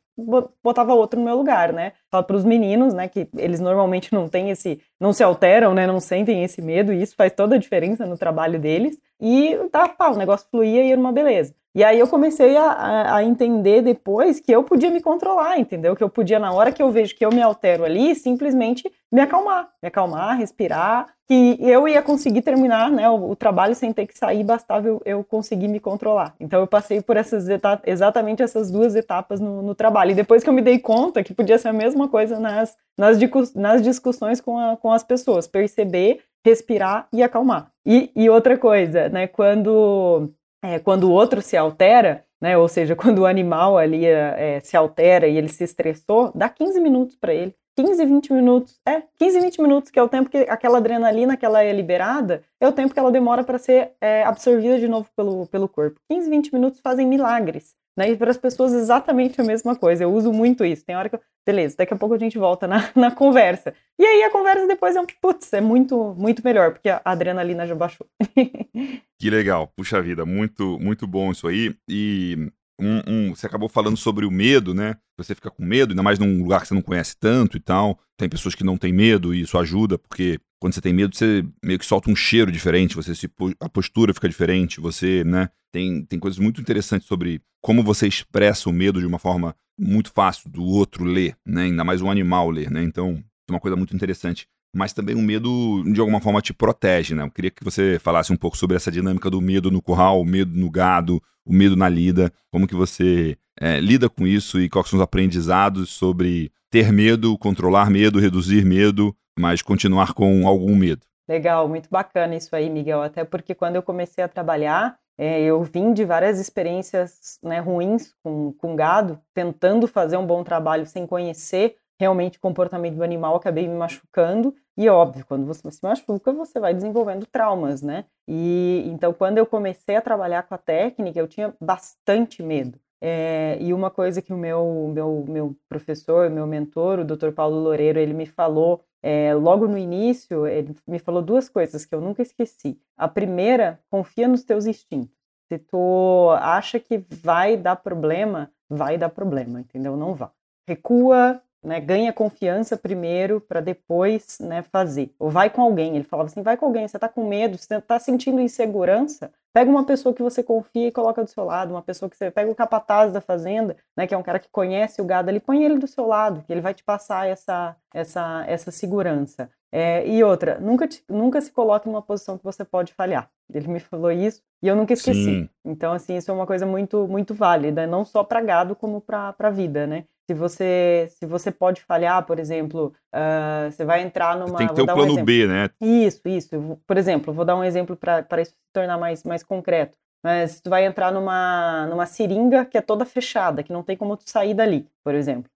[0.63, 1.93] botava outro no meu lugar, né?
[2.11, 5.87] Fala para os meninos, né, que eles normalmente não têm esse, não se alteram, né,
[5.87, 8.99] não sentem esse medo e isso faz toda a diferença no trabalho deles.
[9.21, 11.55] E tá, pá, o negócio fluía e era uma beleza.
[11.77, 15.95] E aí eu comecei a, a, entender depois que eu podia me controlar, entendeu?
[15.95, 19.21] Que eu podia, na hora que eu vejo que eu me altero ali, simplesmente me
[19.21, 24.07] acalmar, me acalmar, respirar, que eu ia conseguir terminar né, o, o trabalho sem ter
[24.07, 26.35] que sair, bastava eu, eu conseguir me controlar.
[26.41, 30.13] Então eu passei por essas etapas, exatamente essas duas etapas no, no, trabalho.
[30.13, 33.19] E depois que eu me dei conta que podia ser a mesma coisa nas, nas,
[33.55, 37.71] nas discussões com, a, com as pessoas, perceber, respirar e acalmar.
[37.85, 40.31] E, e outra coisa, né, quando
[40.63, 44.77] é, quando o outro se altera, né, ou seja, quando o animal ali é, se
[44.77, 47.55] altera e ele se estressou, dá 15 minutos para ele.
[47.77, 48.81] 15, 20 minutos.
[48.89, 52.43] É, 15, 20 minutos, que é o tempo que aquela adrenalina que ela é liberada,
[52.59, 56.01] é o tempo que ela demora para ser é, absorvida de novo pelo, pelo corpo.
[56.11, 57.75] 15, 20 minutos fazem milagres.
[57.97, 58.11] Né?
[58.11, 60.05] E para as pessoas exatamente a mesma coisa.
[60.05, 60.85] Eu uso muito isso.
[60.85, 63.75] Tem hora que eu, beleza, daqui a pouco a gente volta na, na conversa.
[63.99, 67.67] E aí a conversa depois é um, putz, é muito, muito melhor, porque a adrenalina
[67.67, 68.07] já baixou.
[69.19, 71.75] que legal, puxa vida, muito, muito bom isso aí.
[71.89, 74.97] E um, um, você acabou falando sobre o medo, né?
[75.17, 77.99] Você fica com medo, ainda mais num lugar que você não conhece tanto e tal.
[78.19, 81.45] Tem pessoas que não têm medo e isso ajuda, porque quando você tem medo, você
[81.63, 85.49] meio que solta um cheiro diferente, você se, a postura fica diferente, você, né?
[85.73, 90.11] Tem, tem coisas muito interessantes sobre como você expressa o medo de uma forma muito
[90.13, 91.65] fácil do outro ler, né?
[91.65, 92.83] Ainda mais um animal ler, né?
[92.83, 94.47] Então, é uma coisa muito interessante.
[94.75, 97.23] Mas também o medo, de alguma forma, te protege, né?
[97.23, 100.25] Eu queria que você falasse um pouco sobre essa dinâmica do medo no curral, o
[100.25, 104.69] medo no gado, o medo na lida, como que você é, lida com isso e
[104.69, 110.75] quais são os aprendizados sobre ter medo, controlar medo, reduzir medo, mas continuar com algum
[110.75, 111.03] medo.
[111.29, 113.03] Legal, muito bacana isso aí, Miguel.
[113.03, 118.15] Até porque quando eu comecei a trabalhar, é, eu vim de várias experiências né, ruins
[118.23, 123.37] com, com gado, tentando fazer um bom trabalho sem conhecer realmente o comportamento do animal,
[123.37, 124.55] acabei me machucando.
[124.77, 128.05] E óbvio, quando você se machuca, você vai desenvolvendo traumas, né?
[128.29, 132.79] E então, quando eu comecei a trabalhar com a técnica, eu tinha bastante medo.
[133.01, 137.31] É, e uma coisa que o meu, meu, meu professor, meu mentor, o Dr.
[137.33, 141.95] Paulo Loureiro, ele me falou é, logo no início, ele me falou duas coisas que
[141.95, 142.81] eu nunca esqueci.
[142.97, 145.15] A primeira, confia nos teus instintos.
[145.49, 149.97] Se tu acha que vai dar problema, vai dar problema, entendeu?
[149.97, 150.33] Não vá.
[150.69, 155.13] Recua, né, ganha confiança primeiro para depois né, fazer.
[155.19, 155.97] Ou vai com alguém.
[155.97, 159.33] Ele falava assim: vai com alguém, você está com medo, você está sentindo insegurança.
[159.53, 162.31] Pega uma pessoa que você confia e coloca do seu lado, uma pessoa que você
[162.31, 165.41] pega o capataz da fazenda, né, que é um cara que conhece o gado ali,
[165.41, 169.51] põe ele do seu lado, que ele vai te passar essa, essa, essa segurança.
[169.73, 173.29] É, e outra, nunca, te, nunca se coloque numa posição que você pode falhar.
[173.53, 175.25] Ele me falou isso e eu nunca esqueci.
[175.25, 175.49] Sim.
[175.65, 179.35] Então, assim, isso é uma coisa muito, muito válida, não só para gado, como para
[179.37, 180.05] a vida, né?
[180.29, 184.59] Se você, se você pode falhar, por exemplo, uh, você vai entrar numa.
[184.59, 185.71] Tem que ter o plano um B, né?
[185.81, 186.81] Isso, isso.
[186.85, 189.97] Por exemplo, vou dar um exemplo para isso se tornar mais, mais concreto.
[190.25, 194.17] Mas tu vai entrar numa, numa seringa que é toda fechada, que não tem como
[194.17, 195.49] tu sair dali, por exemplo.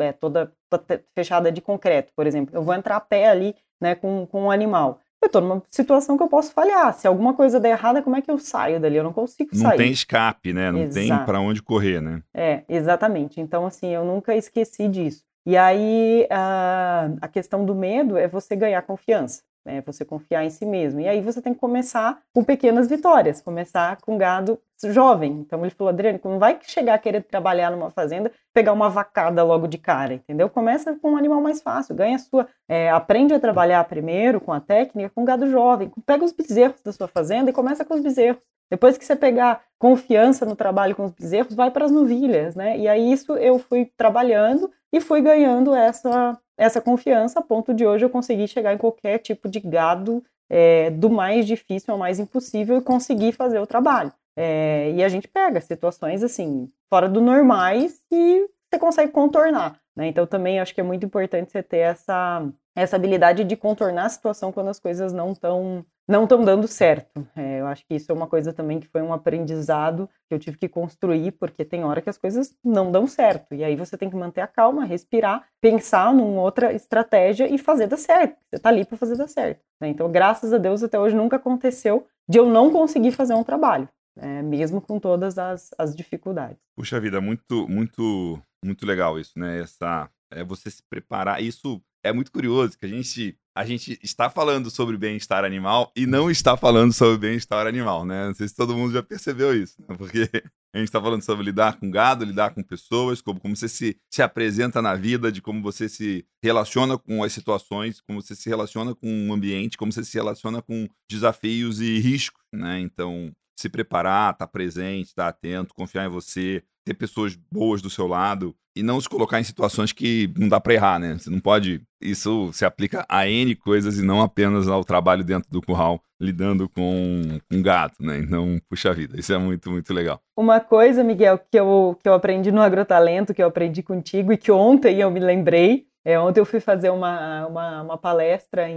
[0.00, 2.56] É toda, toda fechada de concreto, por exemplo.
[2.56, 6.16] Eu vou entrar a pé ali, né, com, com um animal eu tô numa situação
[6.16, 6.94] que eu posso falhar.
[6.94, 8.96] Se alguma coisa der errada, como é que eu saio dali?
[8.96, 9.70] Eu não consigo não sair.
[9.70, 10.70] Não tem escape, né?
[10.70, 11.06] Não Exato.
[11.06, 12.22] tem para onde correr, né?
[12.34, 13.40] É, exatamente.
[13.40, 15.24] Então, assim, eu nunca esqueci disso.
[15.44, 19.82] E aí, a, a questão do medo é você ganhar confiança né?
[19.84, 21.00] Você confiar em si mesmo.
[21.00, 25.32] E aí você tem que começar com pequenas vitórias, começar com gado jovem.
[25.40, 29.42] Então ele falou, Adriano, não vai chegar a querer trabalhar numa fazenda, pegar uma vacada
[29.42, 30.48] logo de cara, entendeu?
[30.48, 34.60] Começa com um animal mais fácil, ganha sua, é, aprende a trabalhar primeiro com a
[34.60, 35.90] técnica, com gado jovem.
[36.06, 38.40] Pega os bezerros da sua fazenda e começa com os bezerros.
[38.70, 42.76] Depois que você pegar confiança no trabalho com os bezerros, vai para as novilhas, né?
[42.76, 47.86] E aí isso eu fui trabalhando e fui ganhando essa essa confiança a ponto de
[47.86, 52.18] hoje eu conseguir chegar em qualquer tipo de gado, é, do mais difícil ao mais
[52.18, 54.12] impossível e conseguir fazer o trabalho.
[54.36, 59.80] É, e a gente pega situações assim, fora do normais e você consegue contornar.
[59.96, 60.08] Né?
[60.08, 64.10] Então também acho que é muito importante você ter essa, essa habilidade de contornar a
[64.10, 67.26] situação quando as coisas não estão não estão dando certo.
[67.34, 70.38] É, eu acho que isso é uma coisa também que foi um aprendizado que eu
[70.38, 73.54] tive que construir, porque tem hora que as coisas não dão certo.
[73.54, 77.86] E aí você tem que manter a calma, respirar, pensar numa outra estratégia e fazer
[77.88, 78.36] dar certo.
[78.48, 79.60] Você está ali para fazer dar certo.
[79.80, 79.88] Né?
[79.88, 83.88] Então, graças a Deus, até hoje nunca aconteceu de eu não conseguir fazer um trabalho.
[84.18, 86.56] É, mesmo com todas as, as dificuldades.
[86.74, 89.60] Puxa vida, muito, muito, muito legal isso, né?
[89.60, 91.42] Essa, é você se preparar.
[91.42, 96.06] Isso é muito curioso, que a gente a gente está falando sobre bem-estar animal e
[96.06, 98.26] não está falando sobre bem-estar animal, né?
[98.26, 99.96] Não sei se todo mundo já percebeu isso, né?
[99.96, 100.30] porque
[100.74, 103.98] a gente está falando sobre lidar com gado, lidar com pessoas, como, como você se,
[104.12, 108.46] se apresenta na vida, de como você se relaciona com as situações, como você se
[108.46, 112.78] relaciona com o ambiente, como você se relaciona com desafios e riscos, né?
[112.80, 117.82] Então, se preparar, estar tá presente, estar tá atento, confiar em você, ter pessoas boas
[117.82, 121.16] do seu lado e não se colocar em situações que não dá para errar, né?
[121.18, 121.82] Você não pode.
[122.00, 126.68] Isso se aplica a N coisas e não apenas ao trabalho dentro do curral, lidando
[126.68, 128.18] com um gato, né?
[128.18, 130.20] Então, puxa vida, isso é muito, muito legal.
[130.36, 134.36] Uma coisa, Miguel, que eu, que eu aprendi no Agrotalento, que eu aprendi contigo e
[134.36, 138.68] que ontem eu me lembrei, é, ontem eu fui fazer uma, uma, uma palestra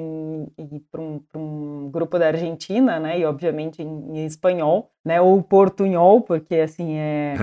[0.92, 6.22] para um, um, grupo da Argentina, né, e obviamente em, em, espanhol, né, ou portunhol,
[6.22, 7.34] porque assim, é,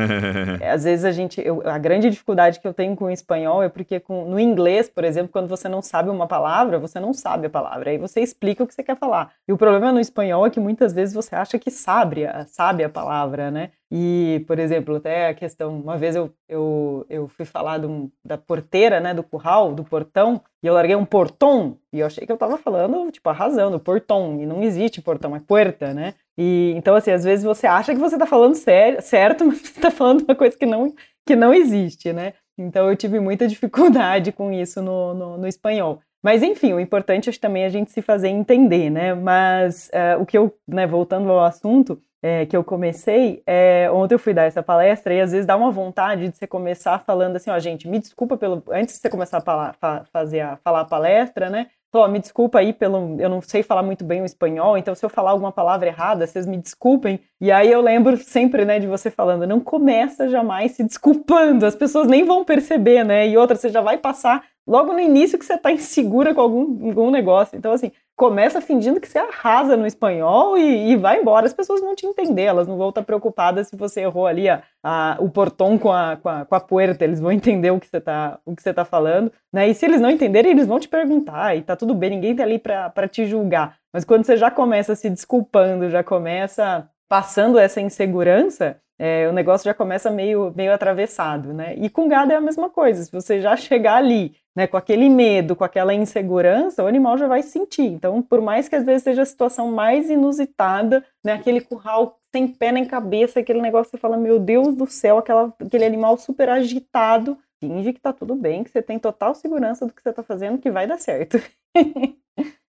[0.60, 3.60] é às vezes a gente, eu, a grande dificuldade que eu tenho com o espanhol
[3.60, 7.12] é porque com, no inglês, por exemplo, quando você não sabe uma palavra, você não
[7.12, 9.32] sabe a palavra, aí você explica o que você quer falar.
[9.48, 12.88] E o problema no espanhol é que muitas vezes você acha que sabe, sabe a
[12.88, 17.84] palavra, né, e, por exemplo, até a questão, uma vez eu, eu, eu fui falar
[17.84, 22.06] um, da porteira, né, do curral, do portão, e eu larguei um portão, e eu
[22.06, 26.14] achei que eu tava falando, tipo, arrasando, portão, e não existe portão, é puerta, né?
[26.38, 29.80] E, então, assim, às vezes você acha que você tá falando sério, certo, mas você
[29.80, 30.94] tá falando uma coisa que não,
[31.26, 32.34] que não existe, né?
[32.58, 36.00] Então eu tive muita dificuldade com isso no, no, no espanhol.
[36.22, 39.14] Mas enfim, o importante é também a gente se fazer entender, né?
[39.14, 44.14] Mas uh, o que eu, né, voltando ao assunto, é, que eu comecei, é, ontem
[44.14, 47.36] eu fui dar essa palestra e às vezes dá uma vontade de você começar falando
[47.36, 48.62] assim, ó, gente, me desculpa pelo.
[48.70, 49.76] Antes de você começar a falar,
[50.12, 51.68] fazer a, falar a palestra, né?
[52.08, 53.16] Me desculpa aí pelo.
[53.18, 56.26] Eu não sei falar muito bem o espanhol, então se eu falar alguma palavra errada,
[56.26, 57.20] vocês me desculpem.
[57.40, 61.74] E aí eu lembro sempre, né, de você falando, não começa jamais se desculpando, as
[61.74, 63.28] pessoas nem vão perceber, né?
[63.28, 66.88] E outra, você já vai passar logo no início que você está insegura com algum,
[66.88, 67.56] algum negócio.
[67.56, 71.46] Então, assim, começa fingindo que você arrasa no espanhol e, e, vai embora.
[71.46, 74.62] As pessoas vão te entender, elas não vão estar preocupadas se você errou ali a,
[74.82, 77.86] a, o portão com a, com, a, com a puerta, eles vão entender o que
[77.86, 78.40] você está
[78.74, 79.68] tá falando, né?
[79.68, 82.42] E se eles não entenderem, eles vão te perguntar e tá tudo bem, ninguém tá
[82.42, 83.76] ali para te julgar.
[83.92, 89.64] Mas quando você já começa se desculpando, já começa passando essa insegurança, é, o negócio
[89.64, 91.74] já começa meio, meio atravessado, né?
[91.76, 93.04] E com gado é a mesma coisa.
[93.04, 97.28] Se você já chegar ali, né, com aquele medo, com aquela insegurança, o animal já
[97.28, 97.82] vai sentir.
[97.82, 102.48] Então, por mais que às vezes seja a situação mais inusitada, né, aquele curral sem
[102.48, 106.16] pé nem cabeça, aquele negócio que você fala, meu Deus do céu, aquela, aquele animal
[106.16, 110.12] super agitado, finge que tá tudo bem, que você tem total segurança do que você
[110.12, 111.38] tá fazendo, que vai dar certo.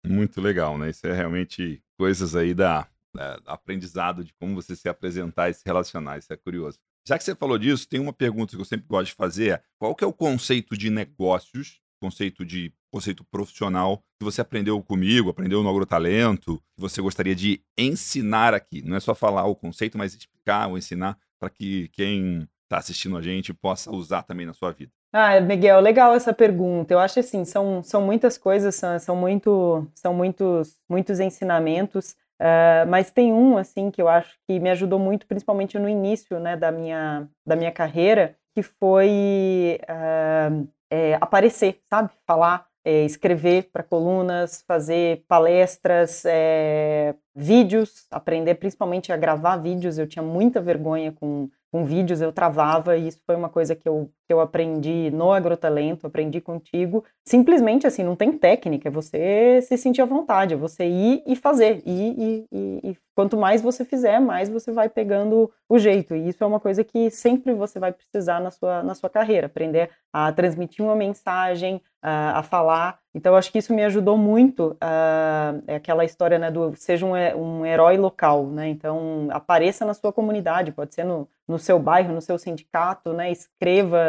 [0.05, 0.89] Muito legal, né?
[0.89, 5.63] Isso é realmente coisas aí da, da aprendizado de como você se apresentar e se
[5.65, 6.17] relacionar.
[6.17, 6.77] Isso é curioso.
[7.05, 9.93] Já que você falou disso, tem uma pergunta que eu sempre gosto de fazer: qual
[9.93, 15.63] que é o conceito de negócios, conceito de conceito profissional que você aprendeu comigo, aprendeu
[15.63, 18.81] no Agrotalento, que você gostaria de ensinar aqui?
[18.81, 23.17] Não é só falar o conceito, mas explicar ou ensinar para que quem está assistindo
[23.17, 24.91] a gente possa usar também na sua vida.
[25.11, 26.93] Ah, Miguel, legal essa pergunta.
[26.93, 32.15] Eu acho assim, são, são muitas coisas, são, são, muito, são muitos, muitos ensinamentos.
[32.41, 36.39] Uh, mas tem um assim que eu acho que me ajudou muito, principalmente no início
[36.39, 42.11] né, da, minha, da minha carreira, que foi uh, é, aparecer, sabe?
[42.27, 49.97] Falar, é, escrever para colunas, fazer palestras, é, vídeos, aprender principalmente a gravar vídeos.
[49.97, 53.89] Eu tinha muita vergonha com com vídeos eu travava e isso foi uma coisa que
[53.89, 57.03] eu, que eu aprendi no Agrotalento, aprendi contigo.
[57.25, 61.35] Simplesmente assim, não tem técnica, é você se sentir à vontade, é você ir e
[61.35, 61.81] fazer.
[61.83, 66.15] E, e, e, quanto mais você fizer, mais você vai pegando o jeito.
[66.15, 69.47] E isso é uma coisa que sempre você vai precisar na sua, na sua carreira,
[69.47, 72.99] aprender a transmitir uma mensagem, a, a falar.
[73.15, 74.75] Então, acho que isso me ajudou muito.
[75.67, 78.67] É aquela história né, do seja um, um herói local, né?
[78.67, 83.31] Então, apareça na sua comunidade, pode ser no, no seu bairro, no seu sindicato, né?
[83.31, 83.99] Escreva,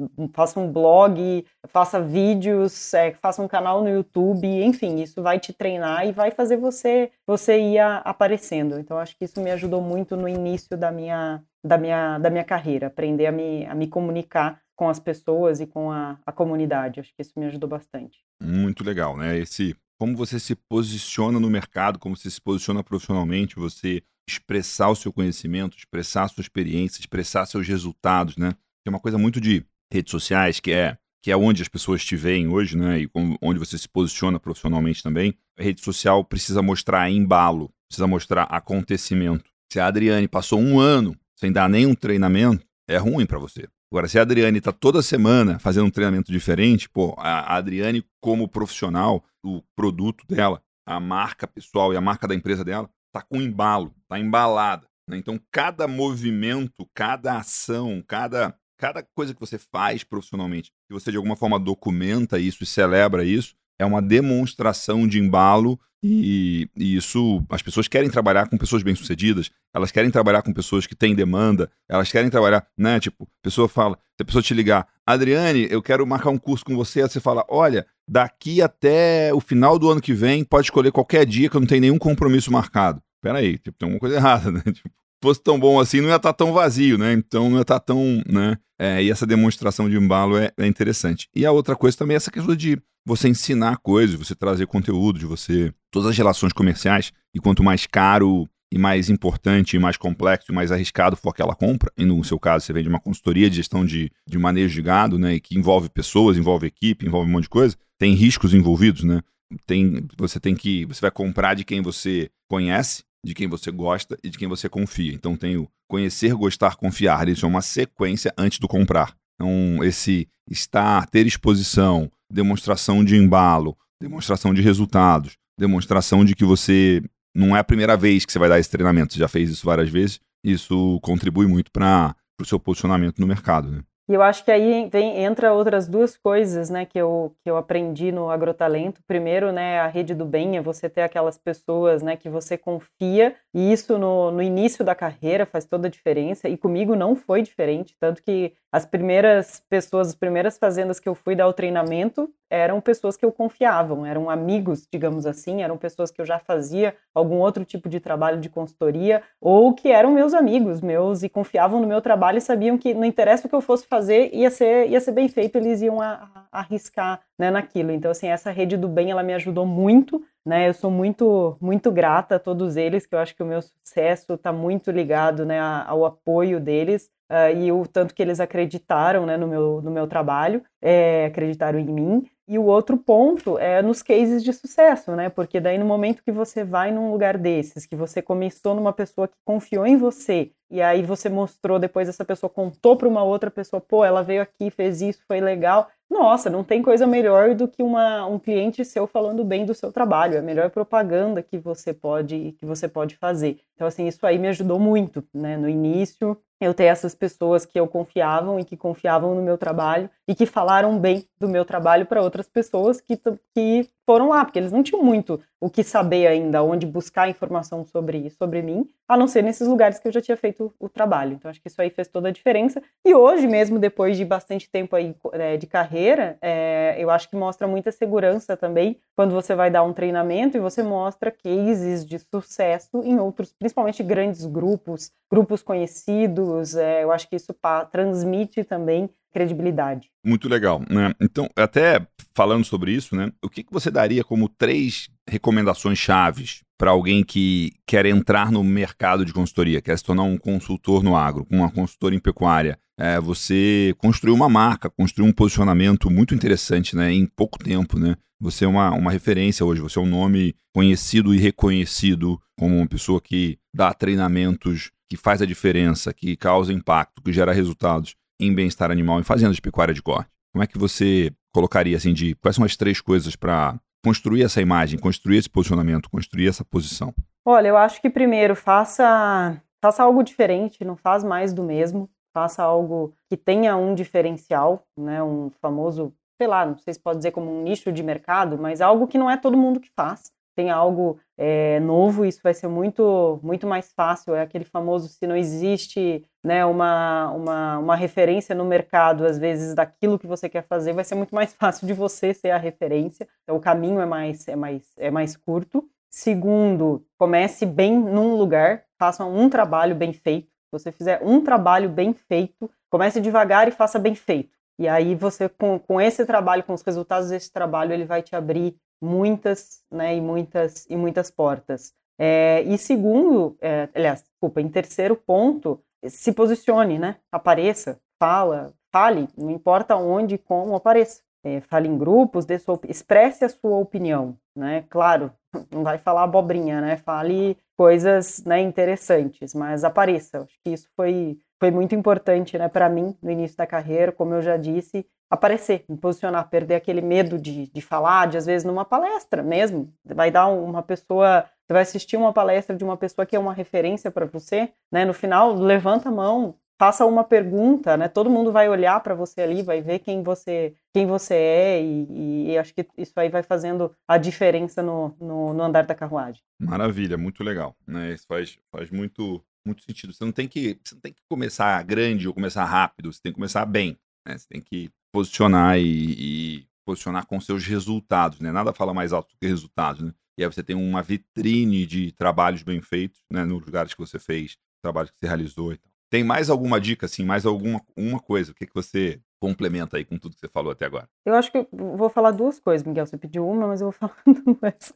[0.00, 5.38] uh, faça um blog, faça vídeos, é, faça um canal no YouTube, enfim, isso vai
[5.38, 8.78] te treinar e vai fazer você você ir aparecendo.
[8.78, 12.44] Então, acho que isso me ajudou muito no início da minha da minha da minha
[12.44, 17.00] carreira, aprender a me, a me comunicar com as pessoas e com a, a comunidade.
[17.00, 18.24] Acho que isso me ajudou bastante.
[18.42, 19.36] Muito legal, né?
[19.38, 24.96] Esse como você se posiciona no mercado, como você se posiciona profissionalmente, você expressar o
[24.96, 28.54] seu conhecimento, expressar a sua experiência, expressar seus resultados, né?
[28.86, 29.62] É uma coisa muito de
[29.92, 33.02] redes sociais, que é que é onde as pessoas te veem hoje, né?
[33.02, 33.10] E
[33.42, 35.34] onde você se posiciona profissionalmente também.
[35.58, 39.44] A rede social precisa mostrar embalo, precisa mostrar acontecimento.
[39.70, 43.68] Se a Adriane passou um ano sem dar nenhum treinamento, é ruim para você.
[43.92, 48.48] Agora, se a Adriane está toda semana fazendo um treinamento diferente, pô, a Adriane, como
[48.48, 53.40] profissional, o produto dela, a marca pessoal e a marca da empresa dela, está com
[53.40, 54.86] embalo, está embalada.
[55.08, 55.16] Né?
[55.16, 61.16] Então, cada movimento, cada ação, cada, cada coisa que você faz profissionalmente, que você de
[61.16, 67.42] alguma forma documenta isso e celebra isso, é uma demonstração de embalo e, e, isso,
[67.48, 71.70] as pessoas querem trabalhar com pessoas bem-sucedidas, elas querem trabalhar com pessoas que têm demanda,
[71.88, 73.00] elas querem trabalhar, né?
[73.00, 76.64] Tipo, a pessoa fala, se a pessoa te ligar, Adriane, eu quero marcar um curso
[76.64, 80.66] com você, aí você fala, olha, daqui até o final do ano que vem, pode
[80.66, 83.02] escolher qualquer dia que eu não tenho nenhum compromisso marcado.
[83.22, 84.62] Peraí, tipo, tem alguma coisa errada, né?
[84.62, 84.90] Tipo,
[85.22, 87.12] fosse tão bom assim, não ia estar tá tão vazio, né?
[87.12, 88.56] Então não ia estar tá tão, né?
[88.78, 91.28] É, e essa demonstração de embalo é, é interessante.
[91.34, 95.18] E a outra coisa também é essa questão de você ensinar coisas, você trazer conteúdo,
[95.18, 95.72] de você.
[95.90, 100.54] Todas as relações comerciais, e quanto mais caro e mais importante, e mais complexo e
[100.54, 103.84] mais arriscado for aquela compra, e no seu caso você vende uma consultoria de gestão
[103.84, 107.44] de, de manejo de gado, né, e que envolve pessoas, envolve equipe, envolve um monte
[107.44, 109.20] de coisa, tem riscos envolvidos, né?
[109.66, 114.16] Tem, você tem que, você vai comprar de quem você conhece, de quem você gosta
[114.22, 115.12] e de quem você confia.
[115.12, 117.28] Então tem o conhecer, gostar, confiar.
[117.28, 119.14] Isso é uma sequência antes do comprar.
[119.34, 127.02] Então esse estar, ter exposição, demonstração de embalo, demonstração de resultados, demonstração de que você
[127.34, 129.66] não é a primeira vez que você vai dar esse treinamento, você já fez isso
[129.66, 133.70] várias vezes, isso contribui muito para o seu posicionamento no mercado.
[133.70, 133.82] Né?
[134.10, 137.56] E eu acho que aí vem, entra outras duas coisas, né, que eu, que eu
[137.56, 139.00] aprendi no agrotalento.
[139.06, 143.36] Primeiro, né, a rede do bem é você ter aquelas pessoas, né, que você confia,
[143.52, 147.42] e isso no, no início da carreira faz toda a diferença, e comigo não foi
[147.42, 152.32] diferente, tanto que as primeiras pessoas, as primeiras fazendas que eu fui dar o treinamento
[152.48, 156.94] eram pessoas que eu confiavam, eram amigos, digamos assim, eram pessoas que eu já fazia
[157.14, 161.80] algum outro tipo de trabalho de consultoria, ou que eram meus amigos meus e confiavam
[161.80, 164.88] no meu trabalho e sabiam que não interessa o que eu fosse fazer, ia ser,
[164.88, 167.90] ia ser bem feito, eles iam a, a arriscar né, naquilo.
[167.90, 171.90] Então, assim, essa rede do bem, ela me ajudou muito, né, eu sou muito, muito
[171.90, 175.58] grata a todos eles, que eu acho que o meu sucesso está muito ligado, né,
[175.58, 180.06] ao apoio deles, uh, e o tanto que eles acreditaram, né, no meu, no meu
[180.06, 185.28] trabalho, é, acreditaram em mim, e o outro ponto é nos cases de sucesso, né?
[185.28, 189.28] Porque daí no momento que você vai num lugar desses, que você começou numa pessoa
[189.28, 193.50] que confiou em você e aí você mostrou depois essa pessoa contou para uma outra
[193.50, 195.88] pessoa, pô, ela veio aqui, fez isso, foi legal.
[196.10, 199.92] Nossa, não tem coisa melhor do que uma, um cliente seu falando bem do seu
[199.92, 200.34] trabalho.
[200.34, 203.60] É a melhor propaganda que você pode que você pode fazer.
[203.74, 205.56] Então assim, isso aí me ajudou muito, né?
[205.56, 210.10] No início, eu ter essas pessoas que eu confiavam e que confiavam no meu trabalho
[210.28, 213.16] e que falaram bem do meu trabalho para outras pessoas que,
[213.54, 217.84] que foram lá, porque eles não tinham muito o que saber ainda, onde buscar informação
[217.84, 221.34] sobre, sobre mim, a não ser nesses lugares que eu já tinha feito o trabalho.
[221.34, 222.82] Então, acho que isso aí fez toda a diferença.
[223.04, 227.36] E hoje, mesmo depois de bastante tempo aí é, de carreira, é, eu acho que
[227.36, 232.18] mostra muita segurança também quando você vai dar um treinamento e você mostra cases de
[232.18, 236.48] sucesso em outros, principalmente grandes grupos, grupos conhecidos.
[236.76, 237.54] É, eu acho que isso
[237.90, 240.10] transmite também credibilidade.
[240.24, 241.14] Muito legal, né?
[241.20, 243.32] Então, até falando sobre isso, né?
[243.42, 248.64] O que, que você daria como três recomendações chaves para alguém que quer entrar no
[248.64, 252.78] mercado de consultoria, quer se tornar um consultor no agro, uma consultora em pecuária?
[252.98, 257.12] É, você construiu uma marca, construiu um posicionamento muito interessante, né?
[257.12, 258.16] Em pouco tempo, né?
[258.40, 262.86] Você é uma, uma referência hoje, você é um nome conhecido e reconhecido como uma
[262.86, 268.54] pessoa que dá treinamentos, que faz a diferença, que causa impacto, que gera resultados em
[268.54, 270.30] bem-estar animal em fazendas de pecuária de corte.
[270.52, 274.62] Como é que você colocaria assim de quais são as três coisas para construir essa
[274.62, 277.12] imagem, construir esse posicionamento, construir essa posição?
[277.44, 282.62] Olha, eu acho que primeiro faça faça algo diferente, não faz mais do mesmo, faça
[282.62, 287.30] algo que tenha um diferencial, né, um famoso, sei lá, não sei se pode dizer
[287.30, 290.70] como um nicho de mercado, mas algo que não é todo mundo que faz tem
[290.70, 294.34] algo é, novo, isso vai ser muito, muito mais fácil.
[294.34, 299.74] É aquele famoso, se não existe né, uma, uma, uma referência no mercado, às vezes,
[299.74, 303.26] daquilo que você quer fazer, vai ser muito mais fácil de você ser a referência.
[303.42, 305.88] Então, o caminho é mais, é mais, é mais curto.
[306.10, 310.48] Segundo, comece bem num lugar, faça um trabalho bem feito.
[310.48, 314.60] Se você fizer um trabalho bem feito, comece devagar e faça bem feito.
[314.78, 318.34] E aí você, com, com esse trabalho, com os resultados desse trabalho, ele vai te
[318.34, 321.92] abrir muitas, né, e muitas, e muitas portas.
[322.18, 329.28] É, e segundo, é, aliás, desculpa, em terceiro ponto, se posicione, né, apareça, fala, fale,
[329.36, 331.22] não importa onde, como, apareça.
[331.42, 335.32] É, fale em grupos, dê sua, expresse a sua opinião, né, claro,
[335.72, 341.38] não vai falar abobrinha, né, fale coisas, né, interessantes, mas apareça, acho que isso foi,
[341.60, 345.84] foi muito importante, né, para mim, no início da carreira, como eu já disse, aparecer,
[345.86, 349.92] me posicionar, perder aquele medo de, de falar, de às vezes numa palestra mesmo.
[350.02, 353.52] Vai dar uma pessoa, você vai assistir uma palestra de uma pessoa que é uma
[353.52, 355.04] referência para você, né?
[355.04, 358.08] No final, levanta a mão, faça uma pergunta, né?
[358.08, 362.52] Todo mundo vai olhar para você ali, vai ver quem você, quem você é e,
[362.52, 366.42] e, acho que isso aí vai fazendo a diferença no, no, no, andar da carruagem.
[366.58, 368.14] Maravilha, muito legal, né?
[368.14, 370.12] Isso faz, faz muito muito sentido.
[370.12, 373.12] Você não tem que você não tem que começar grande ou começar rápido.
[373.12, 373.98] Você tem que começar bem.
[374.26, 374.38] Né?
[374.38, 378.50] Você tem que posicionar e, e, posicionar com seus resultados, né?
[378.50, 380.12] Nada fala mais alto que resultados, né?
[380.38, 383.44] E aí você tem uma vitrine de trabalhos bem feitos, né?
[383.44, 385.80] Nos lugares que você fez, trabalhos que você realizou e.
[386.10, 388.50] Tem mais alguma dica, assim, mais alguma uma coisa?
[388.50, 391.08] O que, que você complementa aí com tudo que você falou até agora?
[391.24, 393.06] Eu acho que eu vou falar duas coisas, Miguel.
[393.06, 394.92] Você pediu uma, mas eu vou falar duas.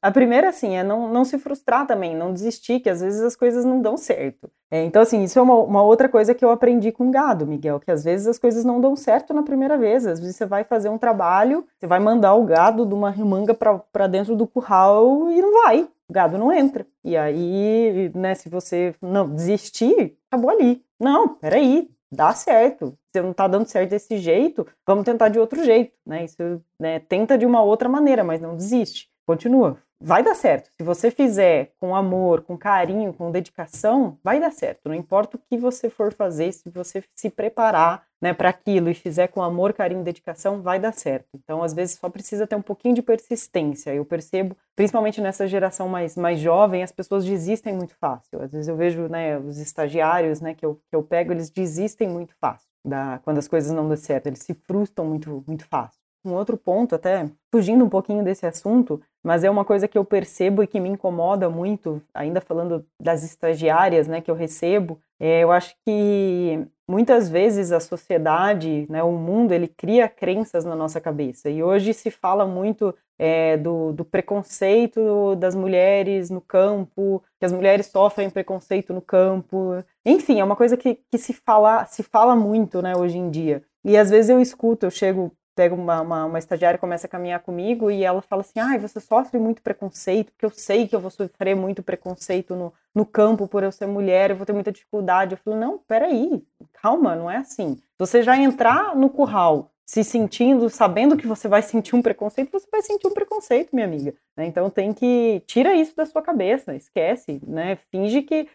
[0.00, 3.34] A primeira, assim, é não, não se frustrar também, não desistir, que às vezes as
[3.34, 4.48] coisas não dão certo.
[4.70, 7.80] É, então, assim, isso é uma, uma, outra coisa que eu aprendi com gado, Miguel,
[7.80, 10.06] que às vezes as coisas não dão certo na primeira vez.
[10.06, 13.52] Às vezes você vai fazer um trabalho, você vai mandar o gado de uma remanga
[13.52, 15.88] para dentro do curral e não vai.
[16.08, 16.86] O gado não entra.
[17.04, 20.82] E aí, né, se você não desistir, acabou ali.
[20.98, 22.98] Não, peraí, dá certo.
[23.14, 26.24] Se não tá dando certo desse jeito, vamos tentar de outro jeito, né?
[26.24, 29.08] Isso, né, tenta de uma outra maneira, mas não desiste.
[29.26, 29.78] Continua.
[30.00, 30.70] Vai dar certo.
[30.80, 34.88] Se você fizer com amor, com carinho, com dedicação, vai dar certo.
[34.88, 38.94] Não importa o que você for fazer, se você se preparar né, para aquilo e
[38.94, 41.28] fizer com amor, carinho, dedicação, vai dar certo.
[41.34, 43.94] Então, às vezes, só precisa ter um pouquinho de persistência.
[43.94, 48.42] Eu percebo, principalmente nessa geração mais, mais jovem, as pessoas desistem muito fácil.
[48.42, 52.08] Às vezes eu vejo né, os estagiários né, que, eu, que eu pego, eles desistem
[52.08, 54.26] muito fácil da, quando as coisas não dão certo.
[54.26, 56.00] Eles se frustram muito, muito fácil.
[56.28, 60.04] Um outro ponto, até fugindo um pouquinho desse assunto, mas é uma coisa que eu
[60.04, 65.42] percebo e que me incomoda muito, ainda falando das estagiárias né, que eu recebo, é,
[65.42, 71.00] eu acho que muitas vezes a sociedade, né, o mundo, ele cria crenças na nossa
[71.00, 71.50] cabeça.
[71.50, 77.52] E hoje se fala muito é, do, do, preconceito das mulheres no campo, que as
[77.52, 79.84] mulheres sofrem preconceito no campo.
[80.06, 83.62] Enfim, é uma coisa que, que se, fala, se fala muito né, hoje em dia.
[83.84, 87.40] E às vezes eu escuto, eu chego pego uma, uma, uma estagiária começa a caminhar
[87.40, 91.00] comigo e ela fala assim, ai, você sofre muito preconceito, porque eu sei que eu
[91.00, 94.70] vou sofrer muito preconceito no, no campo por eu ser mulher, eu vou ter muita
[94.70, 95.32] dificuldade.
[95.32, 96.44] Eu falo, não, peraí,
[96.80, 97.76] calma, não é assim.
[97.98, 102.68] Você já entrar no curral se sentindo, sabendo que você vai sentir um preconceito, você
[102.70, 104.14] vai sentir um preconceito, minha amiga.
[104.36, 104.46] Né?
[104.46, 107.78] Então tem que tira isso da sua cabeça, esquece, né?
[107.90, 108.46] Finge que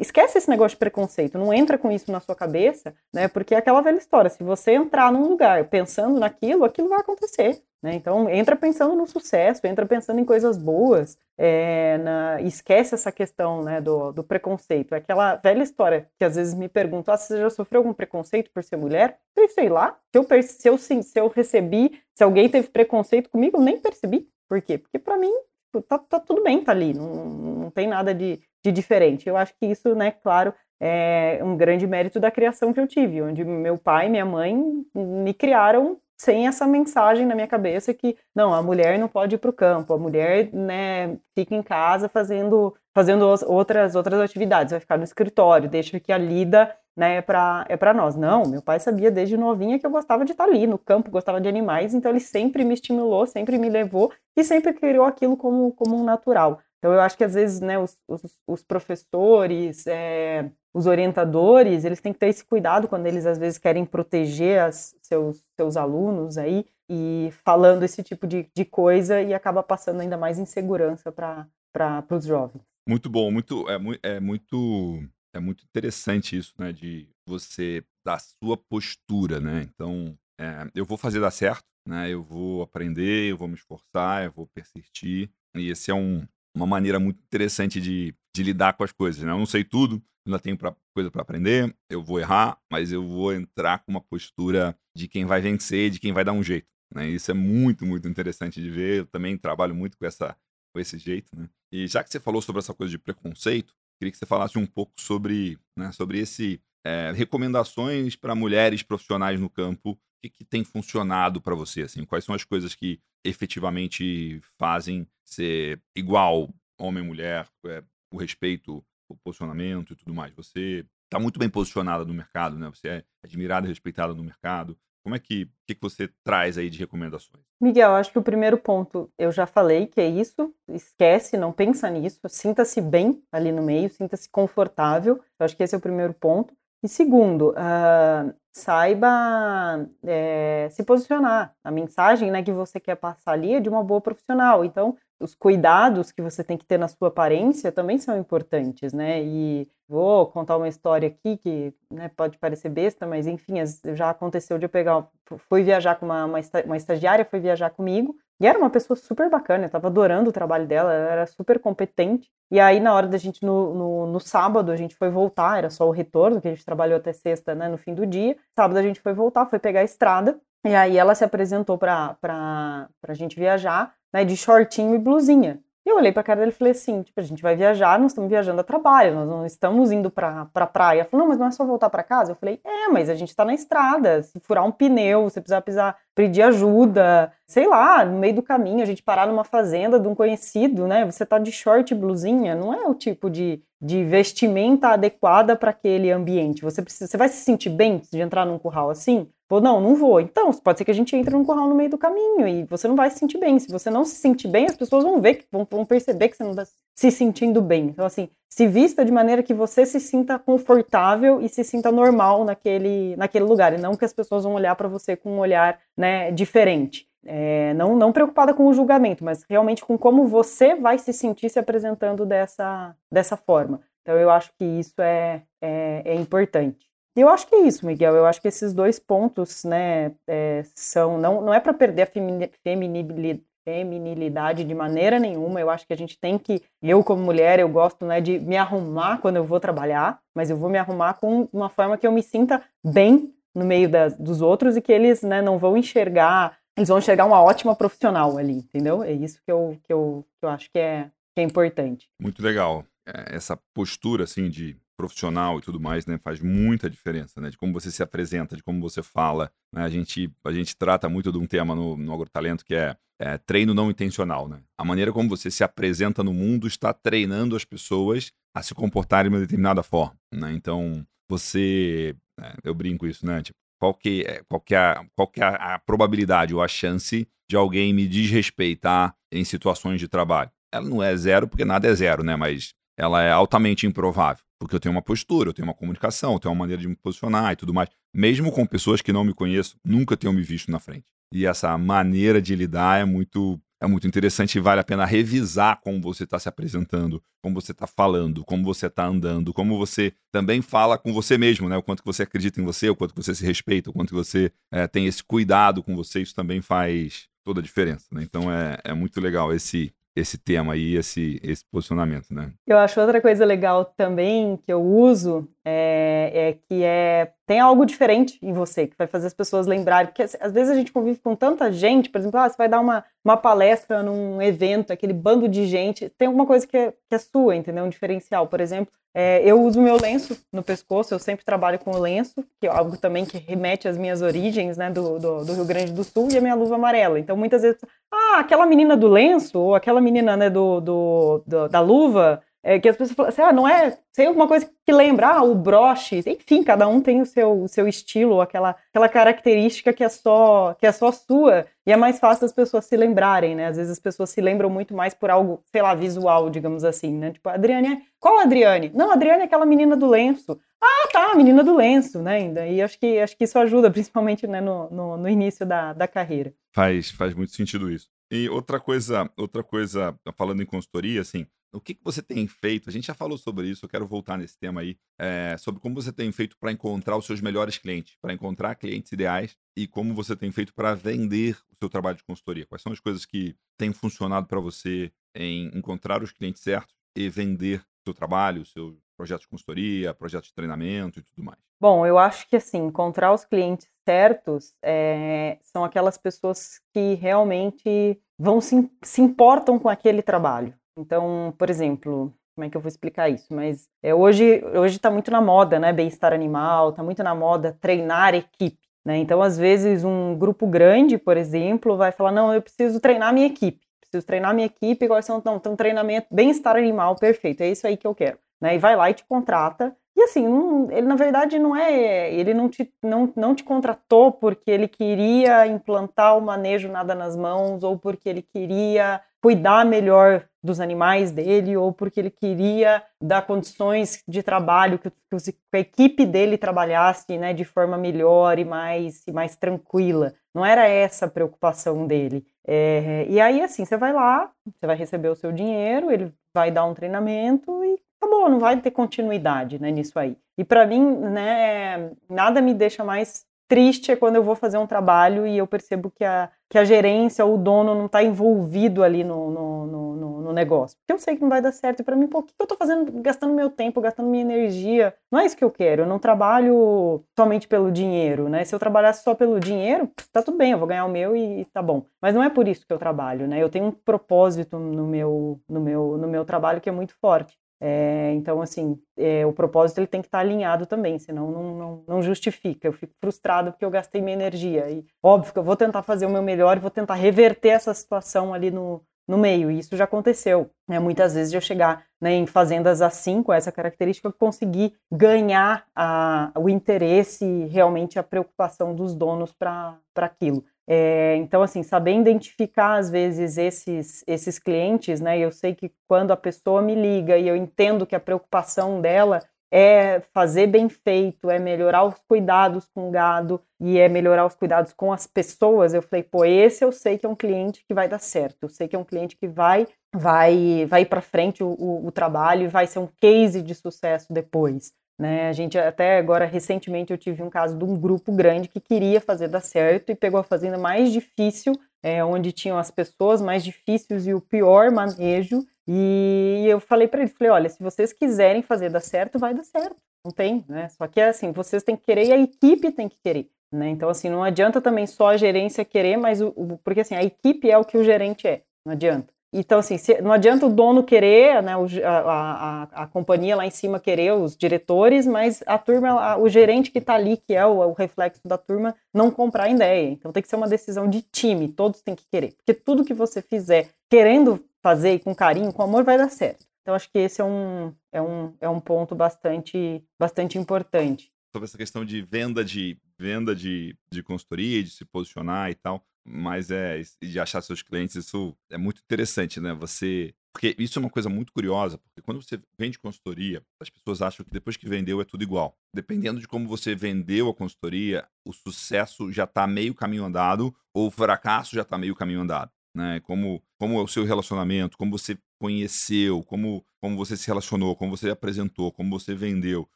[0.00, 3.26] esquece esse negócio de preconceito, não entra com isso na sua cabeça, né?
[3.28, 7.60] Porque é aquela velha história, se você entrar num lugar pensando naquilo, aquilo vai acontecer.
[7.82, 7.94] Né?
[7.94, 13.62] Então, entra pensando no sucesso, entra pensando em coisas boas, é, na, esquece essa questão
[13.62, 14.94] né, do, do, preconceito.
[14.94, 18.50] É aquela velha história que às vezes me perguntam: ah, você já sofreu algum preconceito
[18.52, 19.18] por ser mulher?
[19.36, 19.96] Eu sei lá.
[20.10, 24.28] Se eu, se eu, se eu recebi, se alguém teve preconceito comigo, eu nem percebi.
[24.48, 24.78] Por quê?
[24.78, 25.32] Porque para mim
[25.76, 29.28] tipo, tá, tá, tudo bem, tá ali, não, não tem nada de, de diferente.
[29.28, 33.22] Eu acho que isso, né, claro, é um grande mérito da criação que eu tive,
[33.22, 38.16] onde meu pai e minha mãe me criaram sem essa mensagem na minha cabeça que
[38.34, 42.08] não, a mulher não pode ir para o campo, a mulher né, fica em casa
[42.08, 47.20] fazendo, fazendo outras, outras atividades, vai ficar no escritório, deixa que a lida né, é
[47.20, 48.16] para é nós.
[48.16, 51.40] Não, meu pai sabia desde novinha que eu gostava de estar ali no campo, gostava
[51.40, 55.72] de animais, então ele sempre me estimulou, sempre me levou e sempre criou aquilo como,
[55.72, 56.60] como um natural.
[56.86, 62.00] Então eu acho que às vezes né, os, os, os professores, é, os orientadores, eles
[62.00, 66.38] têm que ter esse cuidado quando eles às vezes querem proteger as, seus, seus alunos
[66.38, 72.06] aí e falando esse tipo de, de coisa e acaba passando ainda mais insegurança para
[72.08, 72.62] os jovens.
[72.88, 75.02] Muito bom, muito é, é muito
[75.34, 79.68] é muito interessante isso, né, de você da sua postura, né?
[79.74, 82.08] Então, é, eu vou fazer dar certo, né?
[82.08, 85.28] Eu vou aprender, eu vou me esforçar, eu vou persistir.
[85.56, 86.26] E esse é um,
[86.56, 89.22] uma maneira muito interessante de, de lidar com as coisas.
[89.22, 89.30] Né?
[89.30, 93.06] Eu não sei tudo, ainda tenho pra, coisa para aprender, eu vou errar, mas eu
[93.06, 96.66] vou entrar com uma postura de quem vai vencer, de quem vai dar um jeito.
[96.94, 97.08] Né?
[97.10, 99.00] Isso é muito, muito interessante de ver.
[99.00, 100.34] Eu também trabalho muito com, essa,
[100.74, 101.36] com esse jeito.
[101.36, 101.48] Né?
[101.70, 104.66] E já que você falou sobre essa coisa de preconceito, queria que você falasse um
[104.66, 109.98] pouco sobre, né, sobre esse é, recomendações para mulheres profissionais no campo.
[110.22, 111.82] Que, que tem funcionado para você?
[111.82, 118.16] Assim, quais são as coisas que efetivamente fazem ser igual homem e mulher, é, o
[118.16, 120.34] respeito, o posicionamento e tudo mais.
[120.34, 122.68] Você está muito bem posicionada no mercado, né?
[122.68, 124.76] Você é admirada e respeitada no mercado.
[125.02, 127.44] Como é que, que, que você traz aí de recomendações?
[127.60, 130.52] Miguel, acho que o primeiro ponto eu já falei que é isso.
[130.68, 132.18] Esquece, não pensa nisso.
[132.28, 135.22] Sinta-se bem ali no meio, sinta-se confortável.
[135.38, 136.52] Eu acho que esse é o primeiro ponto.
[136.86, 141.52] E segundo, uh, saiba é, se posicionar.
[141.64, 144.64] A mensagem né, que você quer passar ali é de uma boa profissional.
[144.64, 149.20] Então, os cuidados que você tem que ter na sua aparência também são importantes, né?
[149.20, 153.54] E vou contar uma história aqui que né, pode parecer besta, mas enfim,
[153.92, 155.08] já aconteceu de eu pegar,
[155.48, 159.64] fui viajar com uma, uma estagiária, foi viajar comigo, e era uma pessoa super bacana,
[159.66, 162.30] eu tava adorando o trabalho dela, ela era super competente.
[162.50, 165.70] E aí, na hora da gente, no, no, no, sábado, a gente foi voltar, era
[165.70, 168.36] só o retorno, que a gente trabalhou até sexta, né, no fim do dia.
[168.54, 172.14] Sábado a gente foi voltar, foi pegar a estrada, e aí ela se apresentou pra,
[172.20, 175.60] pra, pra gente viajar, né, de shortinho e blusinha.
[175.86, 178.28] Eu olhei pra cara dele e falei assim, tipo, a gente vai viajar, nós estamos
[178.28, 181.02] viajando a trabalho, nós não estamos indo pra, pra praia.
[181.02, 182.32] Ela falou, não, mas não é só voltar para casa?
[182.32, 185.62] Eu falei, é, mas a gente tá na estrada, se furar um pneu, se precisar
[185.62, 190.08] pisar, pedir ajuda, sei lá, no meio do caminho, a gente parar numa fazenda de
[190.08, 194.02] um conhecido, né, você tá de short e blusinha, não é o tipo de, de
[194.02, 196.62] vestimenta adequada para aquele ambiente.
[196.62, 199.28] Você precisa, você vai se sentir bem de entrar num curral assim?
[199.48, 200.20] Vou, não, não vou.
[200.20, 202.88] Então, pode ser que a gente entre num curral no meio do caminho e você
[202.88, 203.58] não vai se sentir bem.
[203.58, 206.42] Se você não se sentir bem, as pessoas vão ver, vão, vão perceber que você
[206.42, 207.86] não está se sentindo bem.
[207.86, 212.44] Então, assim, se vista de maneira que você se sinta confortável e se sinta normal
[212.44, 213.72] naquele, naquele lugar.
[213.72, 217.06] E não que as pessoas vão olhar para você com um olhar né, diferente.
[217.24, 221.50] É, não, não preocupada com o julgamento, mas realmente com como você vai se sentir
[221.50, 223.80] se apresentando dessa, dessa forma.
[224.02, 226.86] Então, eu acho que isso é, é, é importante.
[227.16, 228.14] Eu acho que é isso, Miguel.
[228.14, 232.06] Eu acho que esses dois pontos, né, é, são não, não é para perder a
[232.06, 235.60] feminilidade, feminilidade de maneira nenhuma.
[235.60, 238.56] Eu acho que a gente tem que, eu como mulher, eu gosto, né, de me
[238.56, 242.12] arrumar quando eu vou trabalhar, mas eu vou me arrumar com uma forma que eu
[242.12, 246.58] me sinta bem no meio da, dos outros e que eles, né, não vão enxergar,
[246.76, 249.02] eles vão enxergar uma ótima profissional ali, entendeu?
[249.02, 252.06] É isso que eu, que eu, que eu acho que é, que é importante.
[252.20, 252.84] Muito legal.
[253.06, 257.56] É, essa postura, assim, de profissional e tudo mais, né, faz muita diferença, né, de
[257.56, 259.50] como você se apresenta, de como você fala.
[259.72, 259.82] Né?
[259.82, 263.38] A, gente, a gente trata muito de um tema no, no Agrotalento que é, é,
[263.38, 264.60] treino não intencional, né?
[264.78, 269.30] A maneira como você se apresenta no mundo está treinando as pessoas a se comportarem
[269.30, 270.52] de uma determinada forma, né?
[270.52, 272.14] Então, você...
[272.38, 273.42] É, eu brinco isso, né?
[273.42, 276.68] Tipo, qual que, é, qual que, é, a, qual que é a probabilidade ou a
[276.68, 280.50] chance de alguém me desrespeitar em situações de trabalho?
[280.72, 282.36] Ela não é zero, porque nada é zero, né?
[282.36, 284.44] Mas ela é altamente improvável.
[284.58, 286.96] Porque eu tenho uma postura, eu tenho uma comunicação, eu tenho uma maneira de me
[286.96, 287.88] posicionar e tudo mais.
[288.14, 291.04] Mesmo com pessoas que não me conheço, nunca tenham me visto na frente.
[291.32, 295.80] E essa maneira de lidar é muito é muito interessante e vale a pena revisar
[295.82, 300.14] como você está se apresentando, como você está falando, como você está andando, como você
[300.32, 301.76] também fala com você mesmo, né?
[301.76, 304.08] O quanto que você acredita em você, o quanto que você se respeita, o quanto
[304.08, 308.22] que você é, tem esse cuidado com você, isso também faz toda a diferença, né?
[308.22, 312.50] Então é, é muito legal esse esse tema aí, esse, esse posicionamento, né?
[312.66, 317.84] Eu acho outra coisa legal também que eu uso é, é, que é tem algo
[317.84, 321.18] diferente em você que vai fazer as pessoas lembrarem, porque às vezes a gente convive
[321.18, 325.12] com tanta gente, por exemplo, ah, você vai dar uma, uma palestra num evento, aquele
[325.12, 327.84] bando de gente, tem alguma coisa que é, que é sua, entendeu?
[327.84, 331.90] Um diferencial, por exemplo, é, eu uso meu lenço no pescoço, eu sempre trabalho com
[331.90, 335.52] o lenço, que é algo também que remete às minhas origens, né, do, do, do
[335.54, 337.18] Rio Grande do Sul, e a minha luva amarela.
[337.18, 337.80] Então, muitas vezes,
[338.12, 342.80] ah, aquela menina do lenço, ou aquela menina, né, do, do, do da luva, é,
[342.80, 345.54] que as pessoas falam assim, ah, não é, sei alguma coisa que lembra, ah, o
[345.54, 350.08] broche, enfim, cada um tem o seu, o seu estilo, aquela, aquela característica que é
[350.08, 353.68] só que é só sua, e é mais fácil as pessoas se lembrarem, né?
[353.68, 357.12] Às vezes as pessoas se lembram muito mais por algo, sei lá, visual, digamos assim,
[357.12, 357.30] né?
[357.30, 358.02] Tipo, a Adriane é...
[358.18, 358.90] Qual a Adriane?
[358.92, 360.58] Não, a Adriane é aquela menina do lenço.
[360.82, 362.38] Ah, tá, a menina do lenço, né?
[362.38, 362.66] Ainda.
[362.66, 366.08] E acho que, acho que isso ajuda, principalmente né, no, no, no início da, da
[366.08, 366.52] carreira.
[366.74, 368.08] Faz, faz muito sentido isso.
[368.28, 372.88] E outra coisa, outra coisa, falando em consultoria, assim, o que, que você tem feito?
[372.88, 375.94] A gente já falou sobre isso, eu quero voltar nesse tema aí, é, sobre como
[375.94, 380.14] você tem feito para encontrar os seus melhores clientes, para encontrar clientes ideais e como
[380.14, 382.66] você tem feito para vender o seu trabalho de consultoria.
[382.66, 387.28] Quais são as coisas que têm funcionado para você em encontrar os clientes certos e
[387.28, 391.58] vender o seu trabalho, o seu projeto de consultoria, projeto de treinamento e tudo mais?
[391.80, 398.18] Bom, eu acho que assim, encontrar os clientes certos é, são aquelas pessoas que realmente
[398.38, 400.74] vão se, se importam com aquele trabalho.
[400.96, 403.52] Então, por exemplo, como é que eu vou explicar isso?
[403.52, 405.92] Mas é, hoje hoje está muito na moda, né?
[405.92, 408.78] Bem-estar animal, está muito na moda treinar equipe.
[409.04, 409.18] Né?
[409.18, 413.46] Então, às vezes, um grupo grande, por exemplo, vai falar: não, eu preciso treinar minha
[413.46, 417.86] equipe, preciso treinar minha equipe, quais são então, então treinamento, bem-estar animal, perfeito, é isso
[417.86, 418.38] aí que eu quero.
[418.60, 418.74] Né?
[418.74, 419.94] E vai lá e te contrata.
[420.16, 420.46] E assim,
[420.90, 425.66] ele na verdade não é, ele não te, não, não te contratou porque ele queria
[425.66, 431.76] implantar o manejo nada nas mãos ou porque ele queria cuidar melhor dos animais dele
[431.76, 437.52] ou porque ele queria dar condições de trabalho que, que a equipe dele trabalhasse né,
[437.52, 440.34] de forma melhor e mais, e mais tranquila.
[440.54, 442.44] Não era essa a preocupação dele.
[442.66, 446.70] É, e aí, assim, você vai lá, você vai receber o seu dinheiro, ele vai
[446.70, 450.36] dar um treinamento e acabou, não vai ter continuidade né, nisso aí.
[450.58, 454.86] E para mim, né, nada me deixa mais triste é quando eu vou fazer um
[454.86, 459.02] trabalho e eu percebo que a, que a gerência ou o dono não está envolvido
[459.02, 460.96] ali no, no, no, no, negócio.
[460.98, 462.00] Porque eu sei que não vai dar certo.
[462.00, 465.12] E para mim, pô, o que eu estou fazendo, gastando meu tempo, gastando minha energia?
[465.30, 466.02] Não é isso que eu quero.
[466.02, 468.64] Eu não trabalho somente pelo dinheiro, né?
[468.64, 471.62] Se eu trabalhasse só pelo dinheiro, tá tudo bem, eu vou ganhar o meu e,
[471.62, 472.04] e tá bom.
[472.22, 473.60] Mas não é por isso que eu trabalho, né?
[473.60, 477.58] Eu tenho um propósito no meu, no meu, no meu trabalho que é muito forte.
[477.80, 482.04] É, então, assim, é, o propósito ele tem que estar alinhado também, senão não, não,
[482.06, 482.88] não, justifica.
[482.88, 484.90] Eu fico frustrado porque eu gastei minha energia.
[484.90, 487.92] E óbvio que eu vou tentar fazer o meu melhor e vou tentar reverter essa
[487.92, 489.70] situação ali no, no meio.
[489.70, 490.70] E isso já aconteceu.
[490.88, 490.98] Né?
[490.98, 496.52] Muitas vezes eu chegar né, em fazendas assim, com essa característica, eu consegui ganhar a,
[496.56, 500.64] o interesse e realmente a preocupação dos donos para aquilo.
[500.88, 505.38] É, então, assim, saber identificar às vezes esses, esses clientes, né?
[505.38, 509.42] Eu sei que quando a pessoa me liga e eu entendo que a preocupação dela
[509.70, 514.54] é fazer bem feito, é melhorar os cuidados com o gado e é melhorar os
[514.54, 515.92] cuidados com as pessoas.
[515.92, 518.62] Eu falei, pô, esse eu sei que é um cliente que vai dar certo.
[518.62, 522.12] Eu sei que é um cliente que vai vai vai para frente o, o, o
[522.12, 524.92] trabalho e vai ser um case de sucesso depois.
[525.18, 525.48] Né?
[525.48, 529.20] A gente até agora recentemente eu tive um caso de um grupo grande que queria
[529.20, 533.64] fazer dar certo e pegou a fazenda mais difícil, é, onde tinham as pessoas mais
[533.64, 535.64] difíceis e o pior manejo.
[535.88, 539.64] E eu falei para eles, falei, olha, se vocês quiserem fazer dar certo, vai dar
[539.64, 539.96] certo.
[540.24, 540.88] Não tem, né?
[540.88, 543.48] Só que assim, vocês têm que querer e a equipe tem que querer.
[543.72, 543.88] Né?
[543.88, 547.22] Então, assim, não adianta também só a gerência querer, mas o, o, porque assim, a
[547.22, 549.32] equipe é o que o gerente é, não adianta.
[549.58, 553.66] Então, assim, se, não adianta o dono querer, né, o, a, a, a, companhia lá
[553.66, 557.54] em cima querer, os diretores, mas a turma, a, o gerente que está ali, que
[557.54, 560.10] é o, o, reflexo da turma, não comprar a ideia.
[560.10, 562.52] Então tem que ser uma decisão de time, todos têm que querer.
[562.52, 566.66] Porque tudo que você fizer querendo fazer e com carinho, com amor, vai dar certo.
[566.82, 571.64] Então acho que esse é um, é um, é um ponto bastante, bastante importante sobre
[571.64, 576.70] essa questão de venda de venda de, de consultoria, de se posicionar e tal, mas
[576.70, 579.72] é de achar seus clientes, isso é muito interessante, né?
[579.74, 584.22] Você porque isso é uma coisa muito curiosa, porque quando você vende consultoria, as pessoas
[584.22, 585.76] acham que depois que vendeu é tudo igual.
[585.94, 591.08] Dependendo de como você vendeu a consultoria, o sucesso já está meio caminho andado ou
[591.08, 593.20] o fracasso já está meio caminho andado né?
[593.20, 598.16] Como, como é o seu relacionamento, como você conheceu, como, como você se relacionou, como
[598.16, 599.88] você apresentou, como você vendeu,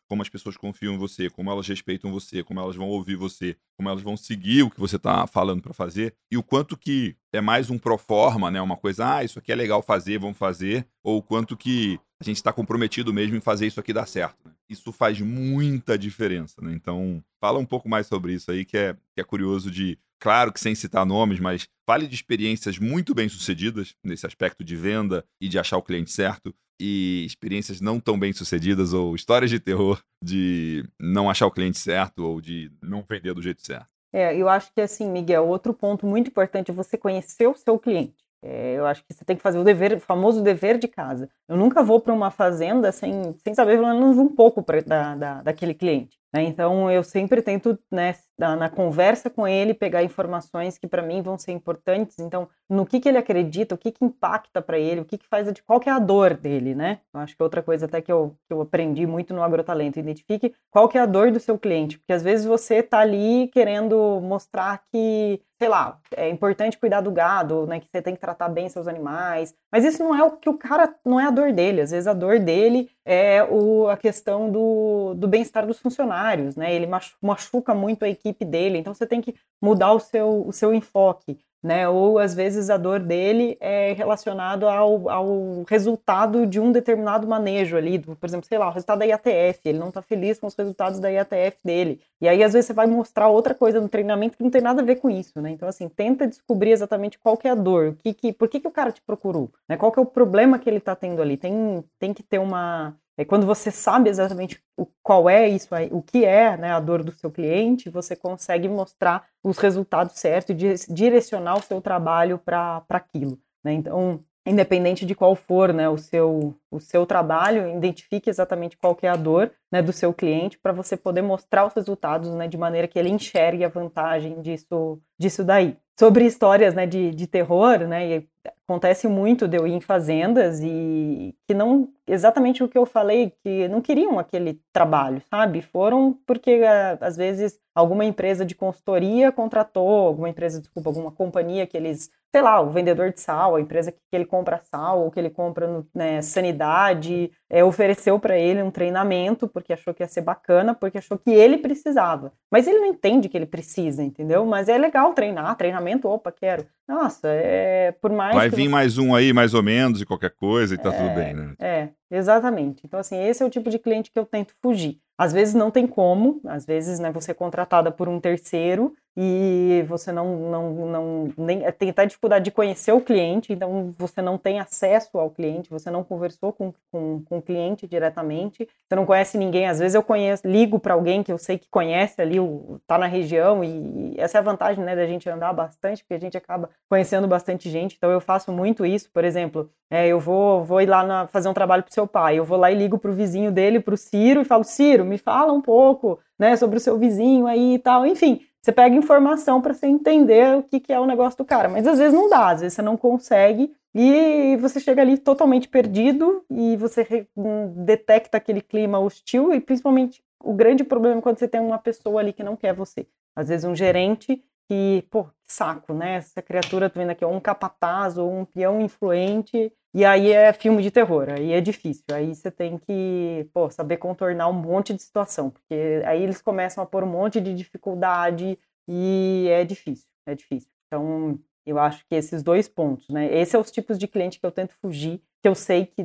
[0.08, 3.56] como as pessoas confiam em você, como elas respeitam você, como elas vão ouvir você,
[3.76, 7.16] como elas vão seguir o que você está falando para fazer e o quanto que
[7.32, 8.60] é mais um pro forma, né?
[8.60, 12.24] Uma coisa, ah, isso aqui é legal fazer, vamos fazer, ou o quanto que a
[12.24, 14.36] gente está comprometido mesmo em fazer isso aqui dar certo.
[14.44, 14.52] Né?
[14.68, 16.72] Isso faz muita diferença, né?
[16.74, 20.52] Então, fala um pouco mais sobre isso aí, que é, que é curioso de claro
[20.52, 25.24] que sem citar nomes, mas fale de experiências muito bem sucedidas nesse aspecto de venda
[25.40, 29.60] e de achar o cliente certo, e experiências não tão bem sucedidas ou histórias de
[29.60, 33.88] terror de não achar o cliente certo ou de não vender do jeito certo.
[34.12, 37.78] É, eu acho que assim, Miguel, outro ponto muito importante é você conhecer o seu
[37.78, 38.24] cliente.
[38.42, 41.28] É, eu acho que você tem que fazer o dever, o famoso dever de casa.
[41.46, 45.14] Eu nunca vou para uma fazenda sem, sem saber pelo menos um pouco pra, da,
[45.14, 46.18] da, daquele cliente.
[46.32, 46.42] Né?
[46.44, 51.36] Então, eu sempre tento, né, na, conversa com ele, pegar informações que para mim vão
[51.36, 52.18] ser importantes.
[52.18, 55.26] Então, no que, que ele acredita, o que, que impacta para ele, o que, que
[55.26, 57.00] faz, de qual que é a dor dele, né?
[57.12, 59.98] Eu acho que é outra coisa até que eu, que eu aprendi muito no agrotalento,
[59.98, 63.48] identifique qual que é a dor do seu cliente, porque às vezes você está ali
[63.48, 68.20] querendo mostrar que, sei lá, é importante cuidar do gado, né, que você tem que
[68.20, 71.30] tratar bem seus animais, mas isso não é o que o cara, não é a
[71.30, 75.80] dor dele, às vezes a dor dele é o, a questão do, do bem-estar dos
[75.80, 76.72] funcionários, né?
[76.72, 76.86] Ele
[77.20, 81.36] machuca muito a equipe dele, então você tem que mudar o seu, o seu enfoque
[81.62, 81.88] né?
[81.88, 87.76] Ou às vezes a dor dele é relacionado ao, ao resultado de um determinado manejo
[87.76, 90.46] ali, do, por exemplo, sei lá, o resultado da IATF, ele não está feliz com
[90.46, 92.00] os resultados da IATF dele.
[92.20, 94.82] E aí às vezes você vai mostrar outra coisa no treinamento que não tem nada
[94.82, 95.50] a ver com isso, né?
[95.50, 98.60] Então assim, tenta descobrir exatamente qual que é a dor, o que que, por que
[98.60, 99.76] que o cara te procurou, né?
[99.76, 101.36] Qual que é o problema que ele está tendo ali?
[101.36, 105.90] Tem tem que ter uma é quando você sabe exatamente o, qual é isso aí,
[105.92, 110.56] o que é né, a dor do seu cliente, você consegue mostrar os resultados certos
[110.56, 113.38] e direcionar o seu trabalho para aquilo.
[113.62, 113.74] Né?
[113.74, 119.06] Então, independente de qual for né, o, seu, o seu trabalho, identifique exatamente qual que
[119.06, 122.56] é a dor né, do seu cliente para você poder mostrar os resultados né, de
[122.56, 125.76] maneira que ele enxergue a vantagem disso, disso daí.
[125.98, 128.24] Sobre histórias né, de, de terror, né,
[128.64, 133.32] acontece muito de eu ir em fazendas e que não exatamente o que eu falei
[133.42, 135.60] que não queriam aquele trabalho sabe?
[135.60, 141.66] Foram porque eh, às vezes alguma empresa de consultoria contratou alguma empresa desculpa alguma companhia
[141.66, 145.10] que eles sei lá o vendedor de sal a empresa que, ele compra sal ou
[145.10, 150.08] que ele compra né, sanidade é, ofereceu para ele um treinamento porque achou que ia
[150.08, 152.32] ser bacana porque achou que ele precisava.
[152.50, 154.46] Mas ele não entende que ele precisa entendeu?
[154.46, 156.66] Mas é legal treinar treinamento opa quero.
[156.88, 158.29] Nossa, é por mais.
[158.32, 158.68] Vai vir você...
[158.68, 161.54] mais um aí, mais ou menos, e qualquer coisa, e tá é, tudo bem, né?
[161.58, 162.82] É, exatamente.
[162.84, 164.98] Então, assim, esse é o tipo de cliente que eu tento fugir.
[165.18, 169.84] Às vezes não tem como, às vezes, né, você é contratada por um terceiro e
[169.88, 174.38] você não, não, não nem, tem até dificuldade de conhecer o cliente, então você não
[174.38, 179.04] tem acesso ao cliente, você não conversou com, com, com o cliente diretamente, você não
[179.04, 179.66] conhece ninguém.
[179.66, 182.96] Às vezes eu conheço, ligo para alguém que eu sei que conhece ali, o, tá
[182.98, 186.20] na região, e, e essa é a vantagem né, da gente andar bastante, porque a
[186.20, 187.96] gente acaba conhecendo bastante gente.
[187.96, 191.48] Então eu faço muito isso, por exemplo, é, eu vou, vou ir lá na, fazer
[191.48, 193.94] um trabalho para seu pai, eu vou lá e ligo para o vizinho dele, para
[193.94, 197.74] o Ciro, e falo, Ciro, me fala um pouco né, sobre o seu vizinho aí
[197.74, 201.38] e tal, enfim você pega informação para você entender o que, que é o negócio
[201.38, 201.68] do cara.
[201.68, 205.68] Mas às vezes não dá, às vezes você não consegue e você chega ali totalmente
[205.68, 211.38] perdido e você hum, detecta aquele clima hostil e principalmente o grande problema é quando
[211.38, 213.06] você tem uma pessoa ali que não quer você.
[213.34, 216.16] Às vezes um gerente que, pô, saco, né?
[216.16, 220.52] Essa criatura, tô vendo aqui, ou um capataz ou um peão influente, e aí é
[220.52, 222.04] filme de terror, aí é difícil.
[222.12, 226.82] Aí você tem que, pô, saber contornar um monte de situação, porque aí eles começam
[226.82, 230.70] a pôr um monte de dificuldade e é difícil, é difícil.
[230.86, 233.26] Então, eu acho que esses dois pontos, né?
[233.32, 236.04] Esses são os tipos de cliente que eu tento fugir, que eu sei que,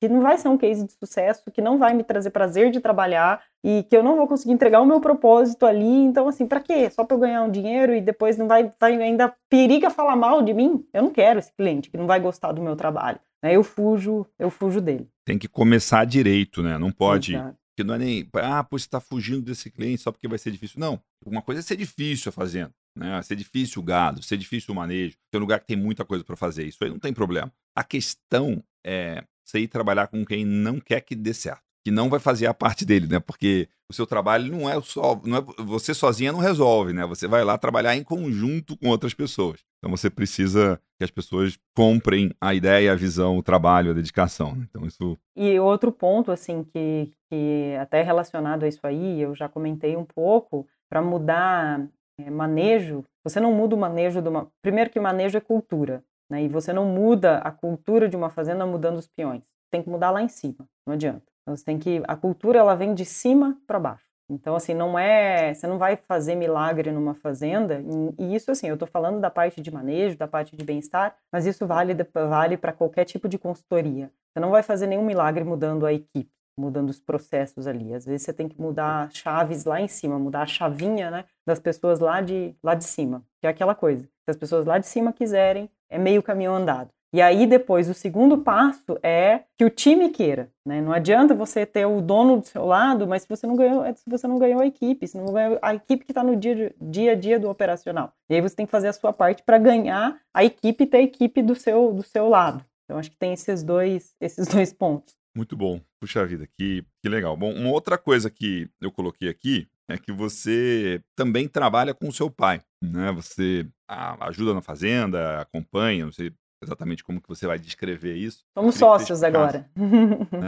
[0.00, 2.80] que não vai ser um case de sucesso, que não vai me trazer prazer de
[2.80, 6.04] trabalhar e que eu não vou conseguir entregar o meu propósito ali.
[6.04, 6.88] Então, assim, para quê?
[6.88, 10.40] Só para eu ganhar um dinheiro e depois não vai, vai ainda periga falar mal
[10.40, 10.86] de mim?
[10.94, 13.18] Eu não quero esse cliente que não vai gostar do meu trabalho.
[13.42, 13.56] Né?
[13.56, 15.10] Eu fujo, eu fujo dele.
[15.24, 16.78] Tem que começar direito, né?
[16.78, 17.34] Não pode.
[17.34, 17.58] Exato.
[17.76, 20.52] Que não é nem, ah, pô, você está fugindo desse cliente só porque vai ser
[20.52, 20.78] difícil.
[20.78, 23.20] Não, uma coisa é ser difícil a fazenda, né?
[23.22, 26.24] Ser difícil o gado, ser difícil o manejo, ter um lugar que tem muita coisa
[26.24, 26.64] para fazer.
[26.64, 27.52] Isso aí não tem problema.
[27.74, 32.10] A questão é você ir trabalhar com quem não quer que dê certo que não
[32.10, 33.20] vai fazer a parte dele, né?
[33.20, 37.06] Porque o seu trabalho não é só, não é, você sozinha não resolve, né?
[37.06, 39.60] Você vai lá trabalhar em conjunto com outras pessoas.
[39.78, 44.56] Então você precisa que as pessoas comprem a ideia, a visão, o trabalho, a dedicação.
[44.56, 44.66] Né?
[44.68, 45.16] Então isso.
[45.36, 50.04] E outro ponto assim que, que até relacionado a isso aí, eu já comentei um
[50.04, 51.86] pouco para mudar
[52.18, 53.04] é, manejo.
[53.22, 54.48] Você não muda o manejo de uma.
[54.60, 56.42] Primeiro que manejo é cultura, né?
[56.42, 59.44] E você não muda a cultura de uma fazenda mudando os peões.
[59.70, 60.68] Tem que mudar lá em cima.
[60.84, 61.35] Não adianta.
[61.46, 64.04] Então, você tem que a cultura ela vem de cima para baixo.
[64.28, 67.80] Então assim não é, você não vai fazer milagre numa fazenda.
[68.18, 71.46] E, isso assim, eu estou falando da parte de manejo, da parte de bem-estar, mas
[71.46, 74.10] isso vale vale para qualquer tipo de consultoria.
[74.32, 76.28] Você não vai fazer nenhum milagre mudando a equipe,
[76.58, 77.94] mudando os processos ali.
[77.94, 81.60] Às vezes você tem que mudar chaves lá em cima, mudar a chavinha, né, das
[81.60, 83.22] pessoas lá de lá de cima.
[83.40, 84.02] Que é aquela coisa.
[84.24, 86.90] Se as pessoas lá de cima quiserem, é meio caminho andado.
[87.12, 90.80] E aí depois o segundo passo é que o time queira, né?
[90.80, 93.94] Não adianta você ter o dono do seu lado, mas se você não ganhou, é
[93.94, 96.74] se você não ganhou a equipe, se não ganhou a equipe que está no dia,
[96.80, 98.12] dia a dia do operacional.
[98.28, 100.98] E aí você tem que fazer a sua parte para ganhar a equipe e ter
[100.98, 102.64] a equipe do seu do seu lado.
[102.84, 105.14] Então acho que tem esses dois esses dois pontos.
[105.34, 105.80] Muito bom.
[106.00, 107.36] Puxa vida, que, que legal.
[107.36, 112.12] Bom, uma outra coisa que eu coloquei aqui é que você também trabalha com o
[112.12, 113.12] seu pai, né?
[113.12, 116.32] Você ajuda na fazenda, acompanha, você
[116.62, 118.44] exatamente como que você vai descrever isso.
[118.56, 119.68] Somos sócios agora.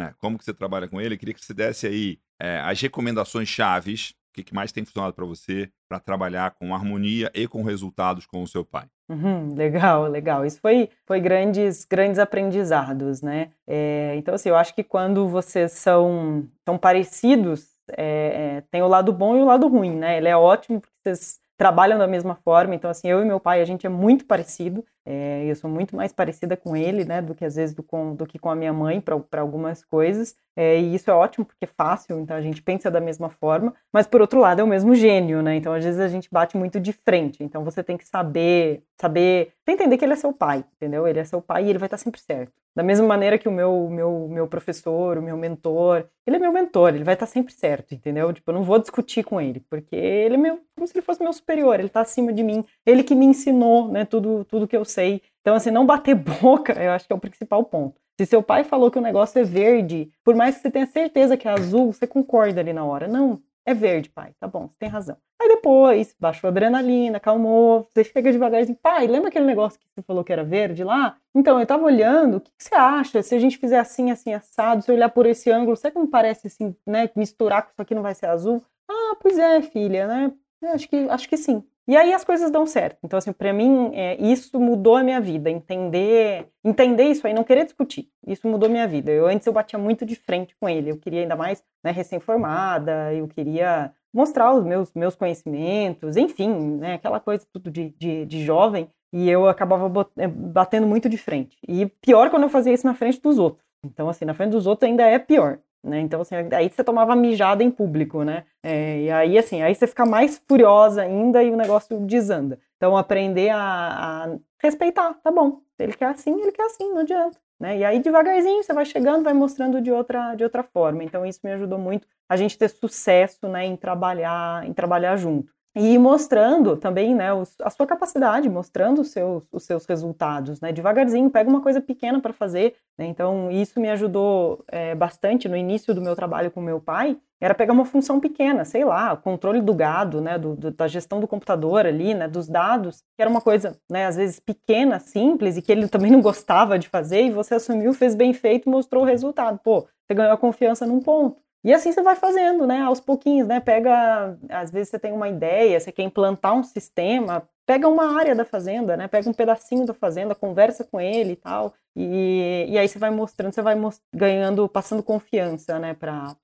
[0.09, 1.15] É, como que você trabalha com ele?
[1.15, 4.85] Eu queria que você desse aí é, as recomendações chaves, o que, que mais tem
[4.85, 8.87] funcionado para você para trabalhar com harmonia e com resultados com o seu pai.
[9.09, 10.45] Uhum, legal, legal.
[10.45, 13.51] Isso foi, foi grandes, grandes aprendizados, né?
[13.67, 18.89] É, então, assim, eu acho que quando vocês são, são parecidos, é, é, tem o
[18.89, 20.19] lado bom e o lado ruim, né?
[20.19, 22.75] Ele é ótimo porque vocês trabalham da mesma forma.
[22.75, 24.85] Então, assim, eu e meu pai, a gente é muito parecido.
[25.07, 28.15] É, eu sou muito mais parecida com ele, né, do que às vezes do, com,
[28.15, 30.37] do que com a minha mãe para algumas coisas.
[30.55, 33.75] É, e isso é ótimo porque é fácil, então a gente pensa da mesma forma.
[33.93, 35.57] Mas por outro lado é o mesmo gênio, né?
[35.57, 37.43] Então às vezes a gente bate muito de frente.
[37.43, 41.07] Então você tem que saber, saber, entender que ele é seu pai, entendeu?
[41.07, 42.53] Ele é seu pai e ele vai estar sempre certo.
[42.79, 46.53] Da mesma maneira que o meu, meu, meu professor, o meu mentor, ele é meu
[46.53, 48.33] mentor, ele vai estar sempre certo, entendeu?
[48.33, 51.21] Tipo, eu não vou discutir com ele, porque ele é meu, como se ele fosse
[51.21, 54.77] meu superior, ele está acima de mim, ele que me ensinou, né, tudo, tudo que
[54.77, 55.23] eu sei.
[55.41, 58.01] Então, assim, não bater boca, eu acho que é o principal ponto.
[58.19, 61.37] Se seu pai falou que o negócio é verde, por mais que você tenha certeza
[61.37, 63.07] que é azul, você concorda ali na hora.
[63.07, 64.33] Não, é verde, pai.
[64.41, 65.17] Tá bom, você tem razão.
[65.41, 68.79] Aí depois, baixou a adrenalina, calmou, você chega devagarzinho.
[68.83, 71.17] Pai, lembra aquele negócio que você falou que era verde lá?
[71.35, 73.23] Então, eu tava olhando, o que, você acha?
[73.23, 75.99] Se a gente fizer assim, assim, assado, se eu olhar por esse ângulo, será que
[75.99, 77.11] não parece assim, né?
[77.15, 78.65] Misturar com isso aqui não vai ser azul?
[78.91, 80.33] Ah, pois é, filha, né?
[80.73, 81.63] Acho que, acho que sim.
[81.89, 82.99] E aí as coisas dão certo.
[83.03, 85.49] Então, assim, para mim, é, isso mudou a minha vida.
[85.49, 88.11] Entender, entender isso aí, não querer discutir.
[88.27, 89.11] Isso mudou minha vida.
[89.11, 90.91] Eu antes eu batia muito de frente com ele.
[90.91, 93.15] Eu queria ainda mais, né, recém-formada.
[93.15, 98.45] Eu queria mostrar os meus, meus conhecimentos, enfim, né, aquela coisa tudo de, de, de
[98.45, 98.91] jovem.
[99.11, 101.57] E eu acabava é, batendo muito de frente.
[101.67, 103.65] E pior quando eu fazia isso na frente dos outros.
[103.83, 105.59] Então, assim, na frente dos outros ainda é pior.
[105.83, 106.01] Né?
[106.01, 108.45] Então, assim, aí você tomava mijada em público, né?
[108.63, 112.59] É, e aí, assim, aí você fica mais furiosa ainda e o negócio desanda.
[112.77, 115.61] Então, aprender a, a respeitar, tá bom.
[115.79, 117.39] Ele quer assim, ele quer assim, não adianta.
[117.61, 117.79] Né?
[117.79, 121.05] E aí, devagarzinho, você vai chegando, vai mostrando de outra, de outra forma.
[121.05, 125.53] Então, isso me ajudou muito a gente ter sucesso né, em trabalhar, em trabalhar junto
[125.75, 130.73] e mostrando também né, os, a sua capacidade, mostrando os seus, os seus resultados, né,
[130.73, 135.57] devagarzinho, pega uma coisa pequena para fazer, né, então isso me ajudou é, bastante no
[135.57, 139.61] início do meu trabalho com meu pai, era pegar uma função pequena, sei lá, controle
[139.61, 143.31] do gado, né, do, do, da gestão do computador ali, né, dos dados, que era
[143.31, 147.23] uma coisa, né, às vezes pequena, simples, e que ele também não gostava de fazer,
[147.23, 151.01] e você assumiu, fez bem feito, mostrou o resultado, pô, você ganhou a confiança num
[151.01, 151.41] ponto.
[151.65, 152.83] E assim você vai fazendo, né?
[152.83, 153.61] Aos pouquinhos, né?
[153.61, 158.35] Pega, às vezes você tem uma ideia, você quer implantar um sistema, pega uma área
[158.35, 159.09] da fazenda, né?
[159.09, 161.75] Pega um pedacinho da fazenda, conversa com ele e tal.
[161.95, 166.37] E, e aí você vai mostrando, você vai most ganhando, passando confiança, né, para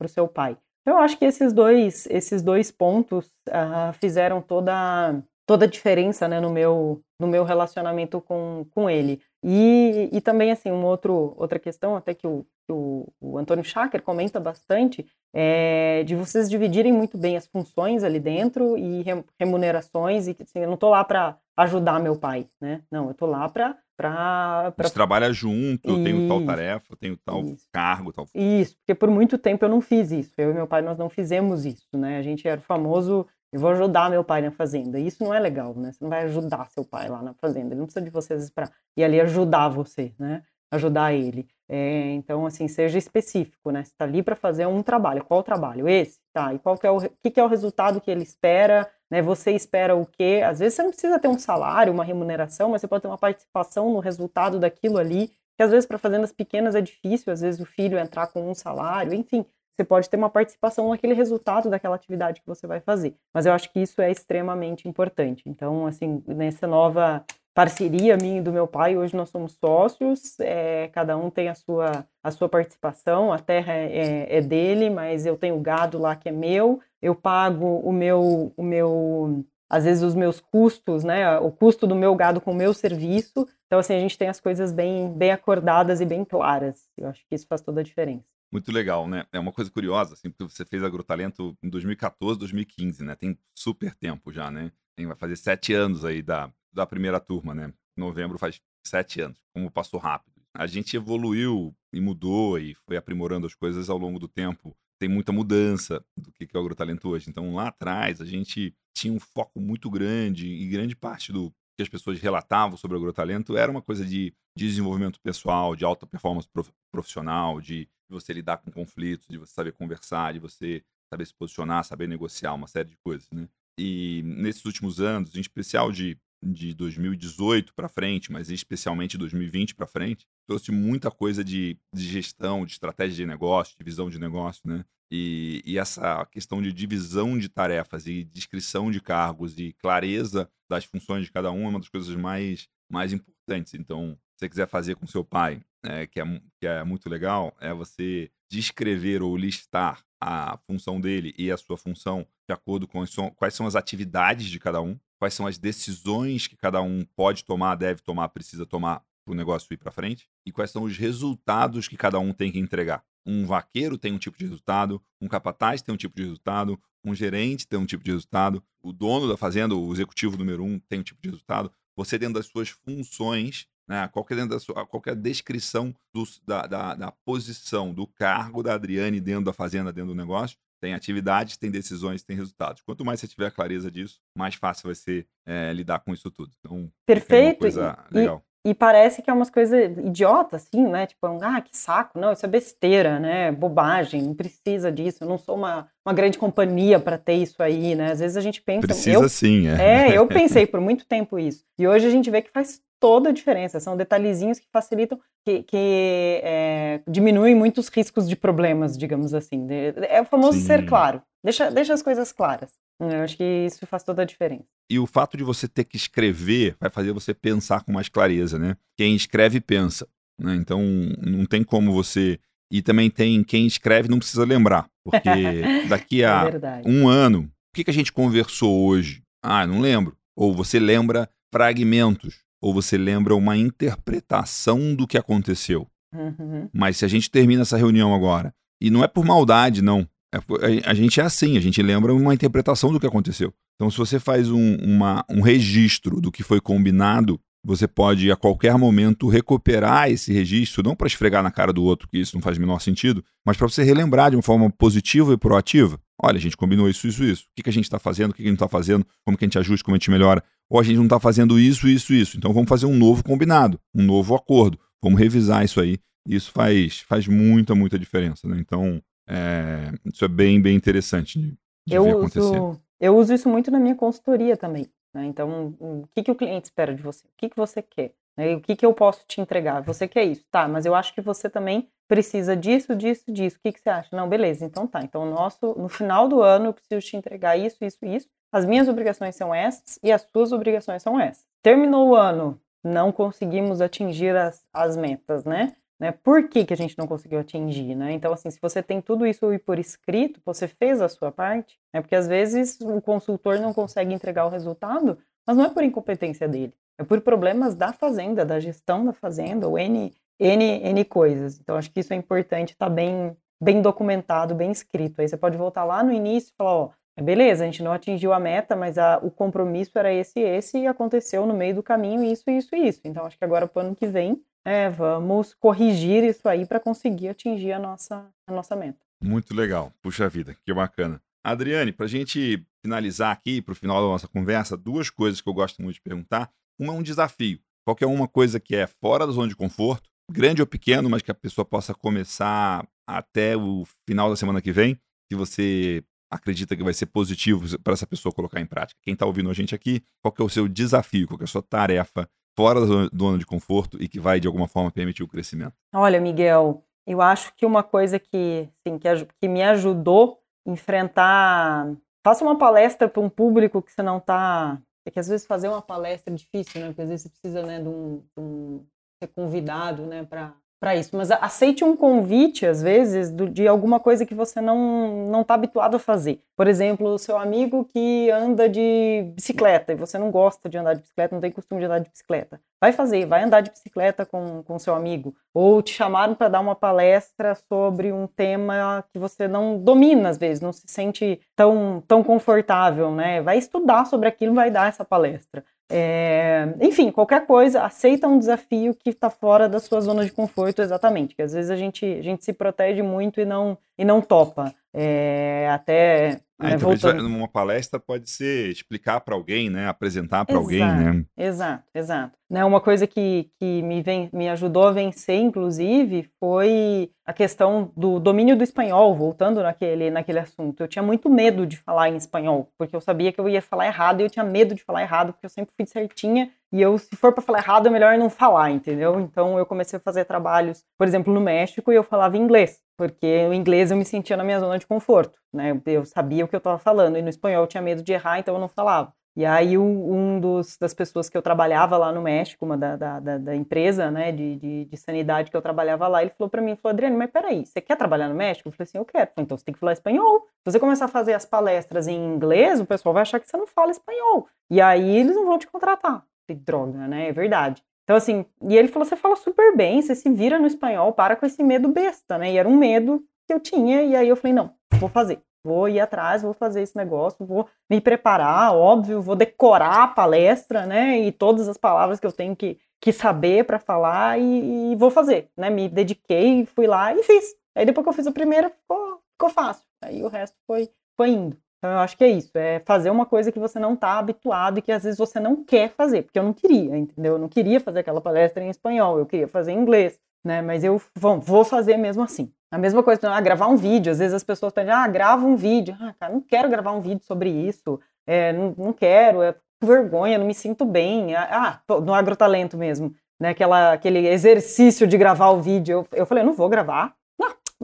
[0.00, 0.58] o seu pai.
[0.84, 6.40] Eu acho que esses dois, esses dois pontos uh, fizeram toda, toda a diferença, né,
[6.40, 9.20] no meu, no meu relacionamento com, com ele.
[9.42, 14.02] E, e também, assim, um outro, outra questão, até que o, o, o Antônio Schacker
[14.02, 19.04] comenta bastante, é de vocês dividirem muito bem as funções ali dentro e
[19.38, 22.80] remunerações, e assim, eu não estou lá para ajudar meu pai, né?
[22.90, 24.86] Não, eu estou lá para Pra, pra...
[24.86, 27.68] A gente trabalha junto, eu tenho tal tarefa, eu tenho tal isso.
[27.72, 28.26] cargo, tal.
[28.34, 30.32] Isso, porque por muito tempo eu não fiz isso.
[30.36, 32.18] Eu e meu pai nós não fizemos isso, né?
[32.18, 33.24] A gente era o famoso
[33.54, 34.98] eu vou ajudar meu pai na fazenda.
[34.98, 35.92] Isso não é legal, né?
[35.92, 37.68] Você não vai ajudar seu pai lá na fazenda.
[37.68, 40.42] Ele não precisa de vocês para ir ali ajudar você, né?
[40.74, 41.46] ajudar ele.
[41.68, 43.84] É, então, assim, seja específico, né?
[43.84, 45.24] Você está ali para fazer um trabalho.
[45.24, 45.88] Qual o trabalho?
[45.88, 46.18] Esse?
[46.32, 46.52] Tá.
[46.52, 48.90] E qual que é o que, que é o resultado que ele espera?
[49.10, 49.22] Né?
[49.22, 50.42] Você espera o quê?
[50.44, 53.18] Às vezes você não precisa ter um salário, uma remuneração, mas você pode ter uma
[53.18, 55.30] participação no resultado daquilo ali.
[55.56, 58.54] Que às vezes para fazendas pequenas é difícil, às vezes o filho entrar com um
[58.54, 59.46] salário, enfim,
[59.76, 63.16] você pode ter uma participação naquele resultado daquela atividade que você vai fazer.
[63.32, 65.42] Mas eu acho que isso é extremamente importante.
[65.46, 70.88] Então, assim, nessa nova parceria minha e do meu pai, hoje nós somos sócios, é,
[70.88, 75.24] cada um tem a sua, a sua participação, a terra é, é, é, dele, mas
[75.24, 80.02] eu tenho gado lá que é meu, eu pago o meu, o meu, às vezes
[80.02, 83.94] os meus custos, né, o custo do meu gado com o meu serviço, então assim,
[83.94, 87.46] a gente tem as coisas bem, bem acordadas e bem claras, eu acho que isso
[87.46, 88.33] faz toda a diferença.
[88.54, 89.26] Muito legal, né?
[89.32, 93.16] É uma coisa curiosa, assim, porque você fez Agrotalento em 2014, 2015, né?
[93.16, 94.70] Tem super tempo já, né?
[94.94, 97.74] Tem, vai fazer sete anos aí da, da primeira turma, né?
[97.96, 100.40] Novembro faz sete anos, como passou rápido.
[100.56, 104.72] A gente evoluiu e mudou e foi aprimorando as coisas ao longo do tempo.
[105.00, 107.28] Tem muita mudança do que é o agrotalento hoje.
[107.28, 111.82] Então, lá atrás, a gente tinha um foco muito grande e grande parte do que
[111.82, 116.48] as pessoas relatavam sobre o agrotalento era uma coisa de desenvolvimento pessoal, de alta performance
[116.92, 121.84] profissional, de você lidar com conflitos, de você saber conversar, de você saber se posicionar,
[121.84, 123.48] saber negociar, uma série de coisas, né?
[123.78, 129.74] E nesses últimos anos, em especial de de 2018 para frente, mas especialmente de 2020
[129.74, 134.18] para frente, trouxe muita coisa de, de, gestão, de estratégia de negócio, de visão de
[134.18, 134.84] negócio, né?
[135.16, 140.84] E, e, essa questão de divisão de tarefas e descrição de cargos e clareza das
[140.84, 143.74] funções de cada um é uma das coisas mais, mais importantes.
[143.74, 146.24] Então, se você quiser fazer com seu pai, é, que, é,
[146.58, 151.76] que é muito legal, é você descrever ou listar a função dele e a sua
[151.76, 153.04] função de acordo com
[153.36, 157.44] quais são as atividades de cada um quais são as decisões que cada um pode
[157.44, 160.98] tomar, deve tomar, precisa tomar para o negócio ir para frente e quais são os
[160.98, 163.02] resultados que cada um tem que entregar.
[163.26, 167.14] Um vaqueiro tem um tipo de resultado, um capataz tem um tipo de resultado, um
[167.14, 171.00] gerente tem um tipo de resultado, o dono da fazenda, o executivo número um, tem
[171.00, 171.70] um tipo de resultado.
[171.96, 176.94] Você, dentro das suas funções, né, qualquer, dentro da sua, qualquer descrição do, da, da,
[176.94, 181.70] da posição, do cargo da Adriane dentro da fazenda, dentro do negócio, tem atividades, tem
[181.70, 182.82] decisões, tem resultados.
[182.82, 186.52] Quanto mais você tiver clareza disso, mais fácil vai ser é, lidar com isso tudo.
[186.60, 187.66] Então, Perfeito.
[187.66, 188.44] É legal.
[188.64, 191.06] E, parece que é umas coisas idiotas, assim, né?
[191.06, 192.18] Tipo, ah, que saco.
[192.18, 193.52] Não, isso é besteira, né?
[193.52, 195.22] Bobagem, não precisa disso.
[195.22, 198.12] Eu não sou uma, uma grande companhia para ter isso aí, né?
[198.12, 198.86] Às vezes a gente pensa.
[198.86, 200.08] Precisa eu, sim, é.
[200.08, 201.64] É, eu pensei por muito tempo isso.
[201.78, 203.78] E hoje a gente vê que faz toda a diferença.
[203.80, 209.66] São detalhezinhos que facilitam, que, que é, diminuem muitos riscos de problemas, digamos assim.
[210.08, 210.64] É o famoso Sim.
[210.64, 211.20] ser claro.
[211.44, 212.72] Deixa, deixa as coisas claras.
[212.98, 214.64] Eu acho que isso faz toda a diferença.
[214.90, 218.58] E o fato de você ter que escrever vai fazer você pensar com mais clareza,
[218.58, 218.76] né?
[218.96, 220.08] Quem escreve pensa.
[220.40, 220.54] Né?
[220.56, 220.80] Então
[221.20, 222.38] não tem como você.
[222.70, 224.88] E também tem quem escreve não precisa lembrar.
[225.04, 225.28] Porque
[225.88, 226.50] daqui a
[226.84, 229.22] é um ano, o que, que a gente conversou hoje?
[229.42, 230.16] Ah, não lembro.
[230.36, 235.86] Ou você lembra fragmentos ou você lembra uma interpretação do que aconteceu.
[236.14, 236.70] Uhum.
[236.72, 240.08] Mas se a gente termina essa reunião agora, e não é por maldade, não.
[240.34, 243.52] É a, gente é assim, a gente lembra uma interpretação do que aconteceu.
[243.76, 248.36] Então, se você faz um, uma, um registro do que foi combinado, você pode a
[248.36, 252.42] qualquer momento recuperar esse registro, não para esfregar na cara do outro, que isso não
[252.42, 255.98] faz menor sentido, mas para você relembrar de uma forma positiva e proativa.
[256.22, 257.42] Olha, a gente combinou isso, isso, isso.
[257.44, 259.36] O que, que a gente está fazendo, o que, que a gente está fazendo, como
[259.36, 261.88] que a gente ajusta, como a gente melhora ou a gente não está fazendo isso,
[261.88, 262.36] isso, isso.
[262.36, 264.78] Então vamos fazer um novo combinado, um novo acordo.
[265.02, 265.98] Vamos revisar isso aí.
[266.26, 268.48] Isso faz, faz muita, muita diferença.
[268.48, 268.56] Né?
[268.58, 273.70] Então, é, isso é bem, bem interessante de, de eu uso, Eu uso isso muito
[273.70, 274.86] na minha consultoria também.
[275.14, 275.26] Né?
[275.26, 277.26] Então, o que, que o cliente espera de você?
[277.26, 278.12] O que, que você quer?
[278.36, 278.54] Né?
[278.54, 279.82] O que, que eu posso te entregar?
[279.82, 280.44] Você quer isso?
[280.50, 283.56] Tá, mas eu acho que você também precisa disso, disso, disso.
[283.56, 284.14] O que, que você acha?
[284.14, 285.00] Não, beleza, então tá.
[285.02, 288.86] Então, nosso, no final do ano, eu preciso te entregar isso, isso, isso as minhas
[288.86, 291.44] obrigações são essas e as suas obrigações são essas.
[291.60, 295.74] Terminou o ano, não conseguimos atingir as, as metas, né?
[296.04, 296.12] Né?
[296.12, 298.12] Por que, que a gente não conseguiu atingir, né?
[298.12, 302.02] Então, assim, se você tem tudo isso por escrito, você fez a sua parte, né?
[302.02, 306.46] Porque às vezes o consultor não consegue entregar o resultado, mas não é por incompetência
[306.46, 311.58] dele, é por problemas da fazenda, da gestão da fazenda, ou N, N, N coisas.
[311.58, 315.22] Então, acho que isso é importante, estar tá bem, bem documentado, bem escrito.
[315.22, 317.92] Aí você pode voltar lá no início e falar, ó, é, beleza, a gente não
[317.92, 321.76] atingiu a meta, mas a, o compromisso era esse e esse, e aconteceu no meio
[321.76, 323.00] do caminho isso, isso e isso.
[323.04, 326.80] Então, acho que agora, para o ano que vem, é, vamos corrigir isso aí para
[326.80, 328.98] conseguir atingir a nossa, a nossa meta.
[329.22, 329.92] Muito legal.
[330.02, 331.20] Puxa vida, que bacana.
[331.44, 335.48] Adriane, para a gente finalizar aqui, para o final da nossa conversa, duas coisas que
[335.48, 336.50] eu gosto muito de perguntar.
[336.78, 337.60] Uma é um desafio.
[337.86, 341.30] Qualquer uma coisa que é fora da zona de conforto, grande ou pequeno, mas que
[341.30, 344.98] a pessoa possa começar até o final da semana que vem,
[345.30, 346.02] que você
[346.32, 348.98] acredita que vai ser positivo para essa pessoa colocar em prática?
[349.02, 351.62] Quem está ouvindo a gente aqui, qual é o seu desafio, qual é a sua
[351.62, 352.86] tarefa fora do
[353.16, 355.74] zona de conforto e que vai, de alguma forma, permitir o crescimento?
[355.92, 359.08] Olha, Miguel, eu acho que uma coisa que, assim, que,
[359.40, 361.94] que me ajudou enfrentar.
[362.24, 364.80] Faça uma palestra para um público que você não está.
[365.06, 366.86] É que às vezes fazer uma palestra é difícil, né?
[366.88, 368.86] Porque às vezes você precisa né, de, um, de um
[369.22, 370.54] ser convidado né, para
[370.84, 375.30] para isso, mas aceite um convite, às vezes, do, de alguma coisa que você não
[375.30, 376.42] não está habituado a fazer.
[376.54, 380.92] Por exemplo, o seu amigo que anda de bicicleta e você não gosta de andar
[380.92, 382.60] de bicicleta, não tem costume de andar de bicicleta.
[382.78, 385.34] Vai fazer, vai andar de bicicleta com o seu amigo.
[385.54, 390.36] Ou te chamaram para dar uma palestra sobre um tema que você não domina, às
[390.36, 393.40] vezes, não se sente tão, tão confortável, né?
[393.40, 395.64] Vai estudar sobre aquilo vai dar essa palestra.
[395.88, 400.80] É, enfim, qualquer coisa, aceita um desafio que está fora da sua zona de conforto,
[400.80, 401.34] exatamente.
[401.34, 404.74] Que às vezes a gente, a gente se protege muito e não, e não topa.
[404.92, 407.26] É, até ah, né, então, voltando...
[407.26, 409.88] Uma palestra pode ser explicar para alguém, né?
[409.88, 411.24] Apresentar para alguém, né?
[411.36, 412.38] Exato, exato.
[412.48, 417.90] Né, uma coisa que, que me, vem, me ajudou a vencer, inclusive, foi a questão
[417.96, 420.82] do domínio do espanhol, voltando naquele, naquele assunto.
[420.82, 423.86] Eu tinha muito medo de falar em espanhol, porque eu sabia que eu ia falar
[423.86, 426.98] errado e eu tinha medo de falar errado, porque eu sempre fui certinha e eu,
[426.98, 429.20] se for para falar errado, é melhor não falar, entendeu?
[429.20, 433.46] Então eu comecei a fazer trabalhos, por exemplo, no México e eu falava inglês, porque
[433.48, 435.80] o inglês eu me sentia na minha zona de conforto, né?
[435.86, 438.40] Eu sabia o que eu estava falando e no espanhol eu tinha medo de errar,
[438.40, 439.12] então eu não falava.
[439.36, 443.20] E aí um dos, das pessoas que eu trabalhava lá no México, uma da, da,
[443.20, 446.74] da empresa né, de, de, de, sanidade que eu trabalhava lá, ele falou para mim,
[446.74, 448.68] falou, Adriane, mas peraí, você quer trabalhar no México?
[448.68, 449.30] Eu falei assim, eu quero.
[449.32, 450.40] Falei, então você tem que falar espanhol.
[450.64, 453.56] Se você começar a fazer as palestras em inglês, o pessoal vai achar que você
[453.56, 454.48] não fala espanhol.
[454.68, 457.28] E aí eles não vão te contratar droga, né?
[457.28, 457.82] É verdade.
[458.02, 461.36] Então, assim, e ele falou: você fala super bem, você se vira no espanhol, para
[461.36, 462.52] com esse medo besta, né?
[462.52, 465.40] E era um medo que eu tinha, e aí eu falei: não, vou fazer.
[465.66, 470.84] Vou ir atrás, vou fazer esse negócio, vou me preparar, óbvio, vou decorar a palestra,
[470.84, 471.18] né?
[471.20, 475.10] E todas as palavras que eu tenho que, que saber para falar e, e, vou
[475.10, 475.70] fazer, né?
[475.70, 477.54] Me dediquei, fui lá e fiz.
[477.74, 479.84] Aí depois que eu fiz a primeira, ficou, ficou fácil.
[480.02, 481.56] Aí o resto foi, foi indo.
[481.84, 484.78] Então, eu acho que é isso, é fazer uma coisa que você não está habituado
[484.78, 487.34] e que às vezes você não quer fazer, porque eu não queria, entendeu?
[487.34, 490.62] Eu não queria fazer aquela palestra em espanhol, eu queria fazer em inglês, né?
[490.62, 492.50] Mas eu bom, vou fazer mesmo assim.
[492.72, 495.56] A mesma coisa, ah, gravar um vídeo, às vezes as pessoas pedem, ah, grava um
[495.56, 495.94] vídeo.
[496.00, 500.38] Ah, cara, não quero gravar um vídeo sobre isso, é, não, não quero, é vergonha,
[500.38, 501.34] não me sinto bem.
[501.34, 503.50] Ah, ah no agrotalento mesmo, né?
[503.50, 505.98] Aquela, aquele exercício de gravar o vídeo.
[505.98, 507.14] Eu, eu falei, não vou gravar,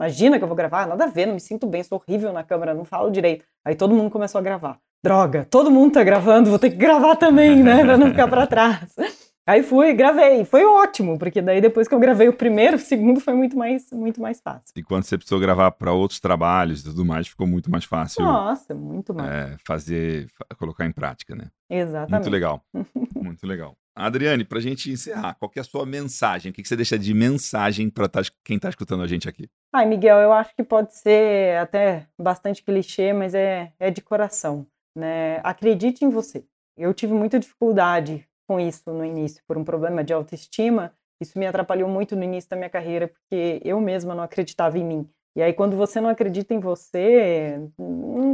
[0.01, 2.43] Imagina que eu vou gravar, nada a ver, não me sinto bem, sou horrível na
[2.43, 3.45] câmera, não falo direito.
[3.63, 4.79] Aí todo mundo começou a gravar.
[5.03, 8.47] Droga, todo mundo tá gravando, vou ter que gravar também, né, pra não ficar pra
[8.47, 8.95] trás.
[9.45, 13.19] Aí fui, gravei, foi ótimo, porque daí depois que eu gravei o primeiro, o segundo
[13.19, 14.71] foi muito mais, muito mais fácil.
[14.75, 18.23] E quando você precisou gravar para outros trabalhos e tudo mais, ficou muito mais fácil.
[18.25, 19.29] Nossa, muito mais.
[19.29, 20.27] É, fazer,
[20.57, 21.45] colocar em prática, né?
[21.69, 22.11] Exatamente.
[22.11, 22.61] Muito legal,
[23.15, 23.75] muito legal.
[23.95, 26.51] Adriane, para a gente encerrar, qual é a sua mensagem?
[26.51, 29.49] O que você deixa de mensagem para tá, quem está escutando a gente aqui?
[29.73, 34.65] Ai, Miguel, eu acho que pode ser até bastante clichê, mas é, é de coração.
[34.95, 35.39] Né?
[35.43, 36.45] Acredite em você.
[36.77, 40.93] Eu tive muita dificuldade com isso no início, por um problema de autoestima.
[41.21, 44.83] Isso me atrapalhou muito no início da minha carreira, porque eu mesma não acreditava em
[44.83, 45.09] mim.
[45.35, 47.57] E aí, quando você não acredita em você,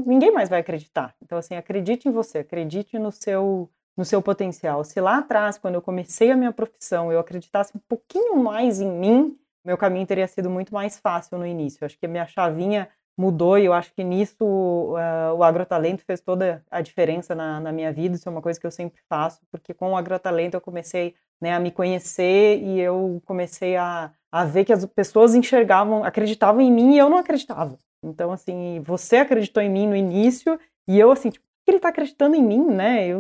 [0.06, 1.16] ninguém mais vai acreditar.
[1.22, 4.84] Então, assim, acredite em você, acredite no seu no seu potencial.
[4.84, 8.92] Se lá atrás, quando eu comecei a minha profissão, eu acreditasse um pouquinho mais em
[8.92, 11.80] mim, meu caminho teria sido muito mais fácil no início.
[11.82, 12.88] Eu acho que a minha chavinha
[13.18, 17.72] mudou e eu acho que nisso uh, o agrotalento fez toda a diferença na, na,
[17.72, 18.16] minha vida.
[18.16, 21.54] Isso é uma coisa que eu sempre faço, porque com o agrotalento eu comecei né,
[21.54, 26.72] a me conhecer e eu comecei a, a ver que as pessoas enxergavam, acreditavam em
[26.72, 27.78] mim e eu não acreditava.
[28.04, 31.90] Então, assim, você acreditou em mim no início e eu, assim, tipo, que ele está
[31.90, 33.06] acreditando em mim, né?
[33.08, 33.20] Eu,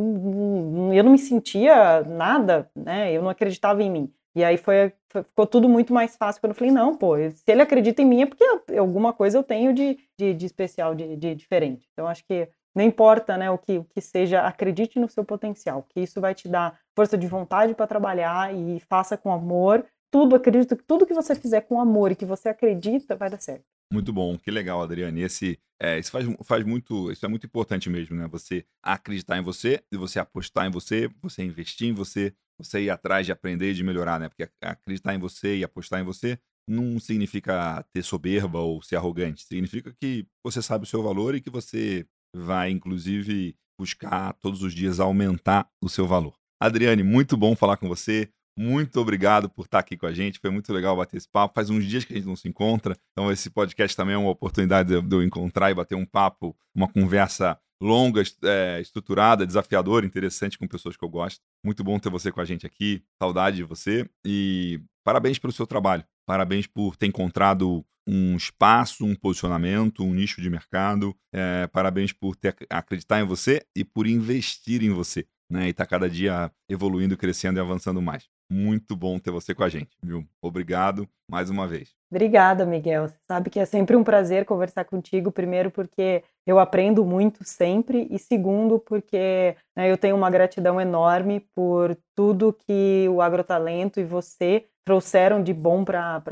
[0.93, 3.11] eu não me sentia nada, né?
[3.11, 4.13] Eu não acreditava em mim.
[4.33, 7.61] E aí foi, ficou tudo muito mais fácil quando eu falei, não, pô, se ele
[7.61, 8.45] acredita em mim é porque
[8.77, 11.89] alguma coisa eu tenho de, de, de especial, de, de, diferente.
[11.91, 15.85] Então acho que não importa né, o, que, o que seja, acredite no seu potencial,
[15.89, 19.85] que isso vai te dar força de vontade para trabalhar e faça com amor.
[20.09, 23.41] Tudo, acredito que tudo que você fizer com amor e que você acredita vai dar
[23.41, 23.65] certo.
[23.91, 25.21] Muito bom, que legal, Adriane.
[25.21, 28.27] Esse, é, isso faz, faz muito, isso é muito importante mesmo, né?
[28.27, 33.25] Você acreditar em você, você apostar em você, você investir em você, você ir atrás
[33.25, 34.27] de aprender e de melhorar, né?
[34.27, 36.37] Porque acreditar em você e apostar em você
[36.69, 39.45] não significa ter soberba ou ser arrogante.
[39.45, 44.73] Significa que você sabe o seu valor e que você vai, inclusive, buscar todos os
[44.73, 46.35] dias aumentar o seu valor.
[46.59, 48.29] Adriane, muito bom falar com você.
[48.57, 50.39] Muito obrigado por estar aqui com a gente.
[50.39, 51.53] Foi muito legal bater esse papo.
[51.53, 54.31] Faz uns dias que a gente não se encontra, então esse podcast também é uma
[54.31, 60.57] oportunidade de eu encontrar e bater um papo, uma conversa longa, é, estruturada, desafiadora, interessante
[60.57, 61.39] com pessoas que eu gosto.
[61.63, 63.03] Muito bom ter você com a gente aqui.
[63.21, 66.03] Saudade de você e parabéns pelo seu trabalho.
[66.25, 71.15] Parabéns por ter encontrado um espaço, um posicionamento, um nicho de mercado.
[71.31, 75.69] É, parabéns por ter acreditar em você e por investir em você né?
[75.69, 78.27] E tá cada dia evoluindo, crescendo e avançando mais.
[78.49, 80.25] Muito bom ter você com a gente, viu?
[80.41, 81.93] Obrigado mais uma vez.
[82.09, 83.09] Obrigada, Miguel.
[83.09, 88.07] Você sabe que é sempre um prazer conversar contigo, primeiro porque eu aprendo muito sempre,
[88.09, 94.05] e segundo porque né, eu tenho uma gratidão enorme por tudo que o Agrotalento e
[94.05, 96.23] você trouxeram de bom para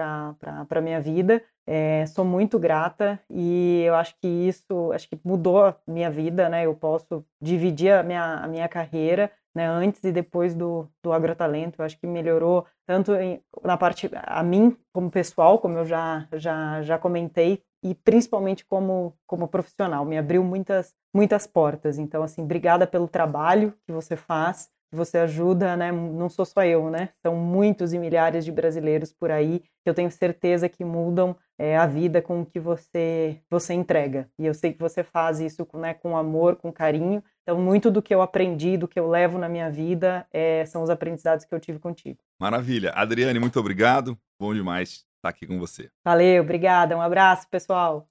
[0.69, 1.43] a minha vida.
[1.67, 6.47] É, sou muito grata e eu acho que isso acho que mudou a minha vida,
[6.47, 6.65] né?
[6.65, 11.81] Eu posso dividir a minha, a minha carreira né, antes e depois do, do agrotalento.
[11.81, 16.27] Eu acho que melhorou tanto em, na parte a mim como pessoal, como eu já
[16.33, 20.03] já, já comentei, e principalmente como como profissional.
[20.05, 21.97] Me abriu muitas muitas portas.
[21.97, 25.91] Então assim, obrigada pelo trabalho que você faz que você ajuda, né?
[25.91, 27.09] Não sou só eu, né?
[27.21, 31.77] São muitos e milhares de brasileiros por aí que eu tenho certeza que mudam é,
[31.77, 34.29] a vida com o que você você entrega.
[34.39, 37.23] E eu sei que você faz isso né, com amor, com carinho.
[37.43, 40.81] Então, muito do que eu aprendi, do que eu levo na minha vida, é, são
[40.81, 42.17] os aprendizados que eu tive contigo.
[42.39, 42.91] Maravilha.
[42.95, 44.17] Adriane, muito obrigado.
[44.39, 45.89] Bom demais estar aqui com você.
[46.03, 46.97] Valeu, obrigada.
[46.97, 48.07] Um abraço, pessoal.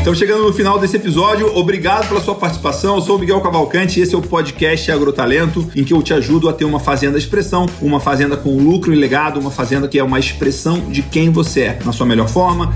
[0.00, 1.54] Estamos chegando no final desse episódio.
[1.54, 2.96] Obrigado pela sua participação.
[2.96, 6.14] Eu sou o Miguel Cavalcante e esse é o podcast Agrotalento, em que eu te
[6.14, 9.98] ajudo a ter uma fazenda expressão, uma fazenda com lucro e legado, uma fazenda que
[9.98, 12.72] é uma expressão de quem você é, na sua melhor forma.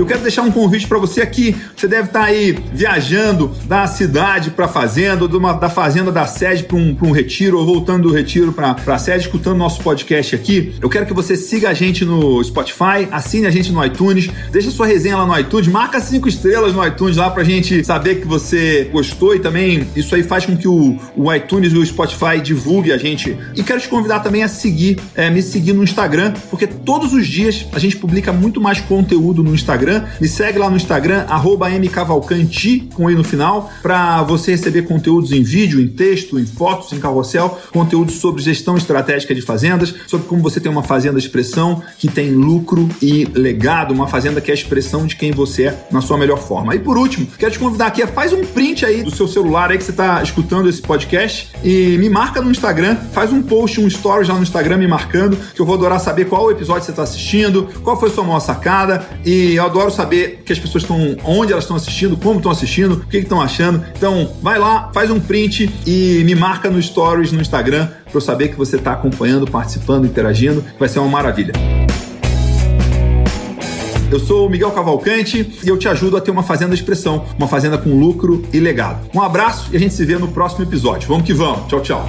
[0.00, 1.54] Eu quero deixar um convite para você aqui.
[1.76, 6.10] Você deve estar tá aí viajando da cidade para a fazenda, ou uma, da fazenda
[6.10, 9.82] da sede para um, um retiro, ou voltando do retiro para a sede, escutando nosso
[9.82, 10.74] podcast aqui.
[10.80, 14.70] Eu quero que você siga a gente no Spotify, assine a gente no iTunes, deixa
[14.70, 18.22] sua resenha lá no iTunes, marca cinco estrelas no iTunes lá para a gente saber
[18.22, 21.84] que você gostou e também isso aí faz com que o, o iTunes e o
[21.84, 23.36] Spotify divulgue a gente.
[23.54, 27.26] E quero te convidar também a seguir, é, me seguir no Instagram, porque todos os
[27.26, 30.04] dias a gente publica muito mais conteúdo no Instagram Instagram.
[30.20, 31.26] Me segue lá no Instagram,
[31.80, 36.92] mcavalcanti, com i no final, para você receber conteúdos em vídeo, em texto, em fotos,
[36.92, 41.82] em carrossel, conteúdos sobre gestão estratégica de fazendas, sobre como você tem uma fazenda expressão
[41.98, 45.86] que tem lucro e legado, uma fazenda que é a expressão de quem você é
[45.90, 46.74] na sua melhor forma.
[46.74, 49.78] E por último, quero te convidar aqui, faz um print aí do seu celular aí
[49.78, 53.86] que você está escutando esse podcast e me marca no Instagram, faz um post, um
[53.86, 57.02] story lá no Instagram me marcando, que eu vou adorar saber qual episódio você está
[57.02, 61.16] assistindo, qual foi sua maior sacada e eu adoro adoro saber que as pessoas estão,
[61.24, 63.82] onde elas estão assistindo, como estão assistindo, o que estão achando.
[63.96, 68.20] Então, vai lá, faz um print e me marca no Stories no Instagram para eu
[68.20, 70.62] saber que você está acompanhando, participando, interagindo.
[70.78, 71.52] Vai ser uma maravilha.
[74.10, 77.24] Eu sou o Miguel Cavalcante e eu te ajudo a ter uma fazenda de expressão,
[77.38, 79.08] uma fazenda com lucro e legado.
[79.14, 81.08] Um abraço e a gente se vê no próximo episódio.
[81.08, 81.68] Vamos que vamos.
[81.68, 82.08] Tchau, tchau.